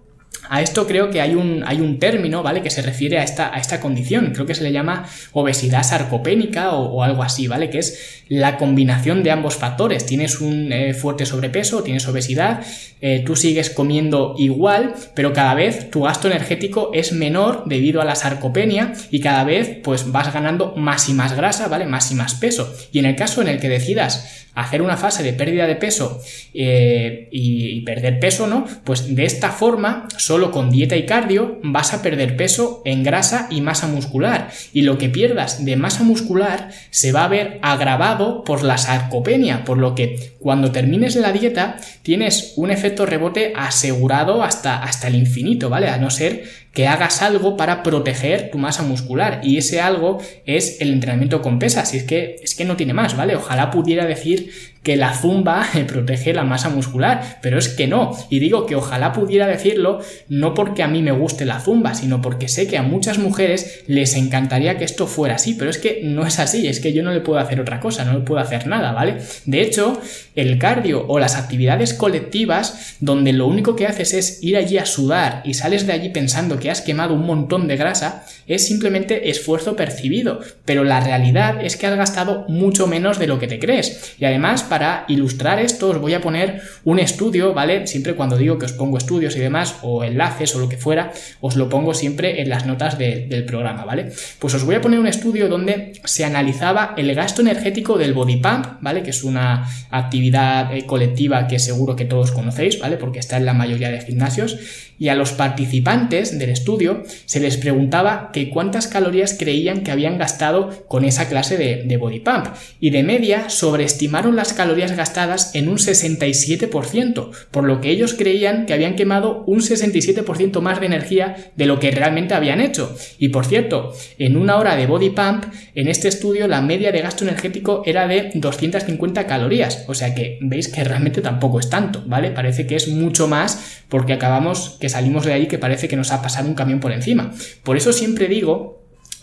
a 0.48 0.62
esto 0.62 0.86
creo 0.86 1.10
que 1.10 1.20
hay 1.20 1.34
un, 1.34 1.62
hay 1.66 1.80
un 1.80 1.98
término, 1.98 2.42
¿vale? 2.42 2.62
Que 2.62 2.70
se 2.70 2.82
refiere 2.82 3.18
a 3.18 3.22
esta, 3.22 3.54
a 3.54 3.58
esta 3.58 3.80
condición. 3.80 4.32
Creo 4.32 4.46
que 4.46 4.54
se 4.54 4.64
le 4.64 4.72
llama 4.72 5.06
obesidad 5.32 5.82
sarcopénica 5.82 6.72
o, 6.72 7.02
algo 7.02 7.22
así, 7.22 7.48
¿vale? 7.48 7.70
Que 7.70 7.78
es 7.78 8.22
la 8.28 8.56
combinación 8.56 9.22
de 9.22 9.30
ambos 9.30 9.56
factores. 9.56 10.06
Tienes 10.06 10.40
un 10.40 10.72
eh, 10.72 10.94
fuerte 10.94 11.26
sobrepeso, 11.26 11.82
tienes 11.82 12.06
obesidad, 12.08 12.62
eh, 13.00 13.22
tú 13.24 13.36
sigues 13.36 13.70
comiendo 13.70 14.34
igual, 14.38 14.94
pero 15.14 15.32
cada 15.32 15.54
vez 15.54 15.90
tu 15.90 16.02
gasto 16.02 16.28
energético 16.28 16.90
es 16.94 17.12
menor 17.12 17.64
debido 17.66 18.00
a 18.00 18.04
la 18.04 18.14
sarcopenia 18.14 18.92
y 19.10 19.20
cada 19.20 19.44
vez 19.44 19.78
pues 19.82 20.10
vas 20.10 20.32
ganando 20.32 20.74
más 20.76 21.08
y 21.08 21.14
más 21.14 21.36
grasa, 21.36 21.68
¿vale? 21.68 21.86
Más 21.86 22.10
y 22.10 22.14
más 22.14 22.34
peso. 22.34 22.72
Y 22.92 22.98
en 22.98 23.06
el 23.06 23.16
caso 23.16 23.42
en 23.42 23.48
el 23.48 23.60
que 23.60 23.68
decidas 23.68 24.46
hacer 24.58 24.82
una 24.82 24.96
fase 24.96 25.22
de 25.22 25.32
pérdida 25.32 25.66
de 25.66 25.76
peso 25.76 26.20
eh, 26.52 27.28
y, 27.30 27.80
perder 27.82 28.18
peso, 28.18 28.46
¿no? 28.48 28.66
Pues 28.84 29.14
de 29.14 29.24
esta 29.24 29.50
forma, 29.50 30.08
solo 30.16 30.37
con 30.50 30.70
dieta 30.70 30.96
y 30.96 31.06
cardio, 31.06 31.58
vas 31.62 31.92
a 31.92 32.02
perder 32.02 32.36
peso 32.36 32.82
en 32.84 33.02
grasa 33.02 33.48
y 33.50 33.60
masa 33.60 33.86
muscular. 33.86 34.50
Y 34.72 34.82
lo 34.82 34.98
que 34.98 35.08
pierdas 35.08 35.64
de 35.64 35.76
masa 35.76 36.04
muscular 36.04 36.70
se 36.90 37.12
va 37.12 37.24
a 37.24 37.28
ver 37.28 37.58
agravado 37.62 38.44
por 38.44 38.62
la 38.62 38.78
sarcopenia, 38.78 39.64
por 39.64 39.78
lo 39.78 39.94
que 39.94 40.32
cuando 40.38 40.72
termines 40.72 41.16
la 41.16 41.32
dieta 41.32 41.76
tienes 42.02 42.54
un 42.56 42.70
efecto 42.70 43.06
rebote 43.06 43.52
asegurado 43.56 44.42
hasta, 44.42 44.82
hasta 44.82 45.08
el 45.08 45.16
infinito, 45.16 45.68
¿vale? 45.68 45.88
A 45.88 45.98
no 45.98 46.10
ser 46.10 46.44
que 46.78 46.86
hagas 46.86 47.22
algo 47.22 47.56
para 47.56 47.82
proteger 47.82 48.52
tu 48.52 48.58
masa 48.58 48.84
muscular 48.84 49.40
y 49.42 49.56
ese 49.56 49.80
algo 49.80 50.22
es 50.46 50.80
el 50.80 50.92
entrenamiento 50.92 51.42
con 51.42 51.58
pesas. 51.58 51.92
Y 51.92 51.96
es 51.96 52.04
que, 52.04 52.36
es 52.40 52.54
que 52.54 52.64
no 52.64 52.76
tiene 52.76 52.94
más, 52.94 53.16
¿vale? 53.16 53.34
Ojalá 53.34 53.72
pudiera 53.72 54.06
decir 54.06 54.52
que 54.88 54.96
la 54.96 55.12
zumba 55.12 55.66
protege 55.86 56.32
la 56.32 56.44
masa 56.44 56.68
muscular, 56.70 57.38
pero 57.42 57.58
es 57.58 57.68
que 57.68 57.86
no. 57.86 58.16
Y 58.30 58.38
digo 58.38 58.64
que 58.64 58.74
ojalá 58.74 59.12
pudiera 59.12 59.46
decirlo 59.46 60.00
no 60.28 60.54
porque 60.54 60.82
a 60.82 60.88
mí 60.88 61.02
me 61.02 61.12
guste 61.12 61.44
la 61.44 61.60
zumba, 61.60 61.94
sino 61.94 62.22
porque 62.22 62.48
sé 62.48 62.66
que 62.66 62.78
a 62.78 62.82
muchas 62.82 63.18
mujeres 63.18 63.82
les 63.86 64.14
encantaría 64.14 64.78
que 64.78 64.84
esto 64.84 65.06
fuera 65.06 65.34
así, 65.34 65.54
pero 65.54 65.70
es 65.70 65.78
que 65.78 66.00
no 66.04 66.26
es 66.26 66.38
así, 66.38 66.66
es 66.66 66.80
que 66.80 66.92
yo 66.92 67.02
no 67.02 67.12
le 67.12 67.20
puedo 67.20 67.38
hacer 67.38 67.60
otra 67.60 67.80
cosa, 67.80 68.04
no 68.04 68.14
le 68.14 68.20
puedo 68.20 68.40
hacer 68.40 68.66
nada, 68.66 68.92
¿vale? 68.92 69.16
De 69.44 69.60
hecho, 69.60 70.00
el 70.34 70.58
cardio 70.58 71.04
o 71.08 71.18
las 71.18 71.36
actividades 71.36 71.92
colectivas 71.92 72.96
donde 73.00 73.32
lo 73.32 73.46
único 73.46 73.76
que 73.76 73.86
haces 73.86 74.14
es 74.14 74.42
ir 74.42 74.56
allí 74.56 74.78
a 74.78 74.86
sudar 74.86 75.42
y 75.44 75.54
sales 75.54 75.86
de 75.86 75.92
allí 75.92 76.08
pensando 76.10 76.58
que 76.58 76.67
has 76.70 76.80
quemado 76.80 77.14
un 77.14 77.26
montón 77.26 77.68
de 77.68 77.76
grasa, 77.76 78.24
es 78.46 78.66
simplemente 78.66 79.30
esfuerzo 79.30 79.76
percibido, 79.76 80.40
pero 80.64 80.84
la 80.84 81.00
realidad 81.00 81.64
es 81.64 81.76
que 81.76 81.86
has 81.86 81.96
gastado 81.96 82.44
mucho 82.48 82.86
menos 82.86 83.18
de 83.18 83.26
lo 83.26 83.38
que 83.38 83.46
te 83.46 83.58
crees. 83.58 84.14
Y 84.18 84.24
además, 84.24 84.62
para 84.62 85.04
ilustrar 85.08 85.60
esto 85.60 85.90
os 85.90 85.98
voy 85.98 86.14
a 86.14 86.20
poner 86.20 86.62
un 86.84 86.98
estudio, 86.98 87.54
¿vale? 87.54 87.86
Siempre 87.86 88.14
cuando 88.14 88.36
digo 88.36 88.58
que 88.58 88.66
os 88.66 88.72
pongo 88.72 88.98
estudios 88.98 89.36
y 89.36 89.40
demás, 89.40 89.76
o 89.82 90.04
enlaces 90.04 90.54
o 90.54 90.58
lo 90.58 90.68
que 90.68 90.76
fuera, 90.76 91.12
os 91.40 91.56
lo 91.56 91.68
pongo 91.68 91.94
siempre 91.94 92.40
en 92.40 92.48
las 92.48 92.66
notas 92.66 92.98
del 92.98 93.44
programa, 93.44 93.84
¿vale? 93.84 94.12
Pues 94.38 94.54
os 94.54 94.64
voy 94.64 94.74
a 94.76 94.80
poner 94.80 94.98
un 94.98 95.06
estudio 95.06 95.48
donde 95.48 95.92
se 96.04 96.24
analizaba 96.24 96.94
el 96.96 97.14
gasto 97.14 97.42
energético 97.42 97.98
del 97.98 98.14
body 98.14 98.36
pump, 98.36 98.66
¿vale? 98.80 99.02
Que 99.02 99.10
es 99.10 99.24
una 99.24 99.68
actividad 99.90 100.74
eh, 100.74 100.86
colectiva 100.86 101.46
que 101.46 101.58
seguro 101.58 101.96
que 101.96 102.04
todos 102.04 102.32
conocéis, 102.32 102.78
¿vale? 102.78 102.96
Porque 102.96 103.18
está 103.18 103.36
en 103.36 103.46
la 103.46 103.54
mayoría 103.54 103.90
de 103.90 104.00
gimnasios 104.00 104.58
y 104.98 105.08
a 105.08 105.14
los 105.14 105.32
participantes 105.32 106.38
del 106.38 106.47
estudio 106.50 107.02
se 107.26 107.40
les 107.40 107.56
preguntaba 107.56 108.30
que 108.32 108.50
cuántas 108.50 108.86
calorías 108.86 109.36
creían 109.38 109.82
que 109.82 109.90
habían 109.90 110.18
gastado 110.18 110.86
con 110.88 111.04
esa 111.04 111.28
clase 111.28 111.56
de, 111.56 111.96
body 111.98 112.20
pump 112.20 112.46
y 112.80 112.90
de 112.90 113.02
media 113.02 113.50
sobreestimaron 113.50 114.36
las 114.36 114.52
calorías 114.52 114.96
gastadas 114.96 115.54
en 115.54 115.68
un 115.68 115.78
67%, 115.78 117.30
por 117.50 117.64
lo 117.64 117.80
que 117.80 117.90
ellos 117.90 118.14
creían 118.14 118.66
que 118.66 118.74
habían 118.74 118.94
quemado 118.94 119.44
un 119.46 119.60
67% 119.60 120.60
más 120.60 120.80
de 120.80 120.86
energía 120.86 121.52
de 121.56 121.66
lo 121.66 121.80
que 121.80 121.90
realmente 121.90 122.34
habían 122.34 122.60
hecho. 122.60 122.96
Y 123.18 123.28
por 123.28 123.46
cierto, 123.46 123.92
en 124.18 124.36
una 124.36 124.56
hora 124.56 124.76
de 124.76 124.86
body 124.86 125.10
pump, 125.10 125.44
en 125.74 125.88
este 125.88 126.08
estudio 126.08 126.46
la 126.46 126.62
media 126.62 126.92
de 126.92 127.02
gasto 127.02 127.24
energético 127.24 127.82
era 127.84 128.06
de 128.06 128.30
250 128.34 129.26
calorías, 129.26 129.84
o 129.88 129.94
sea 129.94 130.14
que 130.14 130.38
veis 130.40 130.68
que 130.68 130.84
realmente 130.84 131.20
tampoco 131.20 131.58
es 131.60 131.68
tanto, 131.68 132.02
¿vale? 132.06 132.30
Parece 132.30 132.66
que 132.66 132.76
es 132.76 132.88
mucho 132.88 133.26
más 133.26 133.82
porque 133.88 134.12
acabamos 134.12 134.76
que 134.80 134.88
salimos 134.88 135.24
de 135.24 135.32
ahí 135.32 135.46
que 135.46 135.58
parece 135.58 135.88
que 135.88 135.96
nos 135.96 136.12
ha 136.12 136.22
pasado 136.22 136.37
un 136.46 136.54
camión 136.54 136.80
por 136.80 136.92
encima. 136.92 137.32
Por 137.62 137.76
eso 137.76 137.92
siempre 137.92 138.28
digo 138.28 138.78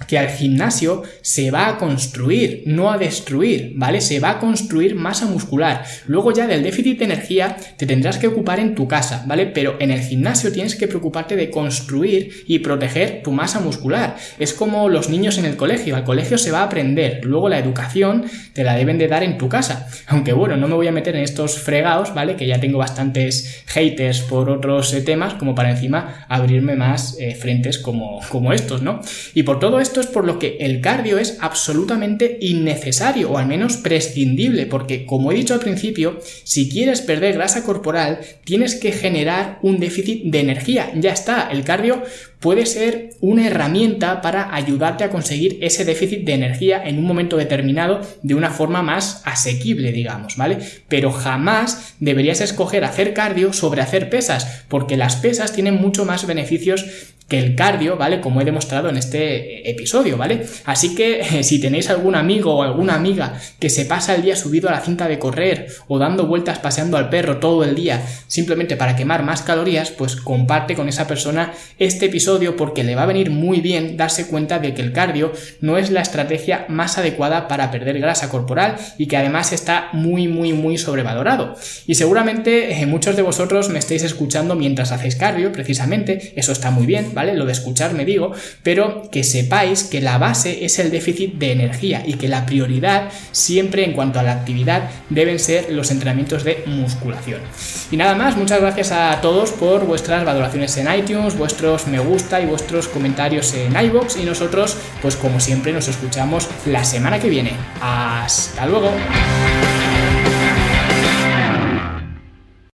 que 0.07 0.17
al 0.17 0.29
gimnasio 0.29 1.03
se 1.21 1.51
va 1.51 1.67
a 1.67 1.77
construir, 1.77 2.63
no 2.65 2.91
a 2.91 2.97
destruir, 2.97 3.73
¿vale? 3.75 4.01
Se 4.01 4.19
va 4.19 4.31
a 4.31 4.39
construir 4.39 4.95
masa 4.95 5.25
muscular. 5.25 5.85
Luego 6.05 6.31
ya 6.31 6.47
del 6.47 6.63
déficit 6.63 6.99
de 6.99 7.05
energía 7.05 7.55
te 7.77 7.85
tendrás 7.85 8.17
que 8.17 8.27
ocupar 8.27 8.59
en 8.59 8.75
tu 8.75 8.87
casa, 8.87 9.23
¿vale? 9.25 9.45
Pero 9.47 9.77
en 9.79 9.91
el 9.91 10.01
gimnasio 10.01 10.51
tienes 10.51 10.75
que 10.75 10.87
preocuparte 10.87 11.35
de 11.35 11.49
construir 11.49 12.43
y 12.47 12.59
proteger 12.59 13.21
tu 13.23 13.31
masa 13.31 13.59
muscular. 13.61 14.17
Es 14.37 14.53
como 14.53 14.89
los 14.89 15.09
niños 15.09 15.37
en 15.37 15.45
el 15.45 15.55
colegio, 15.55 15.95
al 15.95 16.03
colegio 16.03 16.37
se 16.37 16.51
va 16.51 16.59
a 16.59 16.63
aprender, 16.63 17.21
luego 17.23 17.49
la 17.49 17.59
educación 17.59 18.25
te 18.53 18.63
la 18.63 18.75
deben 18.75 18.97
de 18.97 19.07
dar 19.07 19.23
en 19.23 19.37
tu 19.37 19.49
casa. 19.49 19.87
Aunque 20.07 20.33
bueno, 20.33 20.57
no 20.57 20.67
me 20.67 20.75
voy 20.75 20.87
a 20.87 20.91
meter 20.91 21.15
en 21.15 21.23
estos 21.23 21.59
fregados, 21.59 22.13
¿vale? 22.13 22.35
Que 22.35 22.47
ya 22.47 22.59
tengo 22.59 22.79
bastantes 22.79 23.63
haters 23.67 24.21
por 24.21 24.49
otros 24.49 24.93
eh, 24.93 25.01
temas, 25.01 25.35
como 25.35 25.55
para 25.55 25.71
encima 25.71 26.25
abrirme 26.27 26.75
más 26.75 27.17
eh, 27.19 27.35
frentes 27.35 27.77
como, 27.77 28.19
como 28.29 28.53
estos, 28.53 28.81
¿no? 28.81 29.01
Y 29.33 29.43
por 29.43 29.59
todo 29.59 29.79
esto 29.85 30.01
es 30.01 30.07
por 30.07 30.25
lo 30.25 30.39
que 30.39 30.57
el 30.59 30.81
cardio 30.81 31.19
es 31.19 31.37
absolutamente 31.39 32.37
innecesario 32.41 33.31
o 33.31 33.37
al 33.37 33.47
menos 33.47 33.77
prescindible, 33.77 34.65
porque 34.65 35.05
como 35.05 35.31
he 35.31 35.35
dicho 35.35 35.53
al 35.53 35.59
principio, 35.59 36.19
si 36.43 36.69
quieres 36.69 37.01
perder 37.01 37.35
grasa 37.35 37.63
corporal, 37.63 38.19
tienes 38.43 38.75
que 38.75 38.91
generar 38.91 39.59
un 39.61 39.79
déficit 39.79 40.23
de 40.25 40.39
energía. 40.39 40.91
Ya 40.95 41.13
está, 41.13 41.49
el 41.51 41.63
cardio 41.63 42.01
puede 42.39 42.65
ser 42.65 43.11
una 43.21 43.47
herramienta 43.47 44.21
para 44.21 44.53
ayudarte 44.53 45.03
a 45.03 45.09
conseguir 45.09 45.57
ese 45.61 45.85
déficit 45.85 46.25
de 46.25 46.33
energía 46.33 46.83
en 46.83 46.97
un 46.97 47.05
momento 47.05 47.37
determinado 47.37 48.01
de 48.23 48.35
una 48.35 48.51
forma 48.51 48.81
más 48.81 49.21
asequible, 49.25 49.91
digamos, 49.91 50.37
¿vale? 50.37 50.59
Pero 50.87 51.11
jamás 51.11 51.95
deberías 51.99 52.41
escoger 52.41 52.83
hacer 52.83 53.13
cardio 53.13 53.53
sobre 53.53 53.81
hacer 53.81 54.09
pesas, 54.09 54.63
porque 54.67 54.97
las 54.97 55.15
pesas 55.15 55.53
tienen 55.53 55.75
mucho 55.75 56.05
más 56.05 56.27
beneficios 56.27 56.85
que 57.27 57.39
el 57.39 57.55
cardio, 57.55 57.97
¿vale? 57.97 58.21
Como 58.21 58.41
he 58.41 58.45
demostrado 58.45 58.89
en 58.89 58.97
este 58.97 59.69
episodio, 59.69 60.15
¿vale? 60.15 60.45
Así 60.65 60.93
que 60.93 61.23
si 61.43 61.59
tenéis 61.59 61.89
algún 61.89 62.15
amigo 62.15 62.55
o 62.55 62.63
alguna 62.63 62.95
amiga 62.95 63.39
que 63.59 63.69
se 63.69 63.85
pasa 63.85 64.13
el 64.15 64.21
día 64.21 64.35
subido 64.35 64.69
a 64.69 64.71
la 64.71 64.81
cinta 64.81 65.07
de 65.07 65.17
correr 65.17 65.67
o 65.87 65.97
dando 65.97 66.27
vueltas 66.27 66.59
paseando 66.59 66.97
al 66.97 67.09
perro 67.09 67.37
todo 67.37 67.63
el 67.63 67.73
día 67.75 68.01
simplemente 68.27 68.77
para 68.77 68.95
quemar 68.95 69.23
más 69.23 69.41
calorías, 69.41 69.91
pues 69.91 70.15
comparte 70.15 70.75
con 70.75 70.87
esa 70.87 71.07
persona 71.07 71.53
este 71.79 72.05
episodio 72.05 72.55
porque 72.55 72.83
le 72.83 72.95
va 72.95 73.03
a 73.03 73.07
venir 73.07 73.31
muy 73.31 73.59
bien 73.59 73.97
darse 73.97 74.27
cuenta 74.27 74.59
de 74.59 74.73
que 74.73 74.81
el 74.81 74.93
cardio 74.93 75.31
no 75.61 75.77
es 75.77 75.89
la 75.89 76.01
estrategia 76.01 76.65
más 76.69 76.97
adecuada 76.97 77.47
para 77.47 77.71
perder 77.71 77.99
grasa 77.99 78.29
corporal 78.29 78.75
y 78.97 79.07
que 79.07 79.17
además 79.17 79.51
está 79.51 79.89
muy 79.93 80.27
muy 80.27 80.53
muy 80.53 80.77
sobrevalorado. 80.77 81.55
Y 81.87 81.95
seguramente 81.95 82.73
eh, 82.73 82.85
muchos 82.85 83.15
de 83.15 83.23
vosotros 83.23 83.69
me 83.69 83.79
estáis 83.79 84.03
escuchando 84.03 84.55
mientras 84.55 84.91
hacéis 84.91 85.15
cardio, 85.15 85.51
precisamente, 85.51 86.33
eso 86.35 86.51
está 86.51 86.69
muy 86.69 86.85
bien, 86.85 87.14
Lo 87.15 87.45
de 87.45 87.53
escuchar 87.53 87.93
me 87.93 88.05
digo, 88.05 88.33
pero 88.63 89.09
que 89.11 89.23
sepáis 89.23 89.83
que 89.83 90.01
la 90.01 90.17
base 90.17 90.65
es 90.65 90.79
el 90.79 90.91
déficit 90.91 91.35
de 91.35 91.51
energía 91.51 92.03
y 92.05 92.15
que 92.15 92.27
la 92.27 92.45
prioridad 92.45 93.09
siempre 93.31 93.83
en 93.85 93.93
cuanto 93.93 94.19
a 94.19 94.23
la 94.23 94.33
actividad 94.33 94.89
deben 95.09 95.39
ser 95.39 95.71
los 95.71 95.91
entrenamientos 95.91 96.43
de 96.43 96.63
musculación. 96.65 97.41
Y 97.91 97.97
nada 97.97 98.15
más, 98.15 98.37
muchas 98.37 98.61
gracias 98.61 98.91
a 98.91 99.19
todos 99.21 99.51
por 99.51 99.85
vuestras 99.85 100.25
valoraciones 100.25 100.75
en 100.77 100.93
iTunes, 100.93 101.37
vuestros 101.37 101.87
me 101.87 101.99
gusta 101.99 102.41
y 102.41 102.45
vuestros 102.45 102.87
comentarios 102.87 103.53
en 103.53 103.75
iBox 103.75 104.17
y 104.17 104.23
nosotros, 104.23 104.77
pues 105.01 105.15
como 105.15 105.39
siempre, 105.39 105.71
nos 105.71 105.87
escuchamos 105.87 106.49
la 106.65 106.83
semana 106.83 107.19
que 107.19 107.29
viene. 107.29 107.51
Hasta 107.81 108.65
luego. 108.65 108.91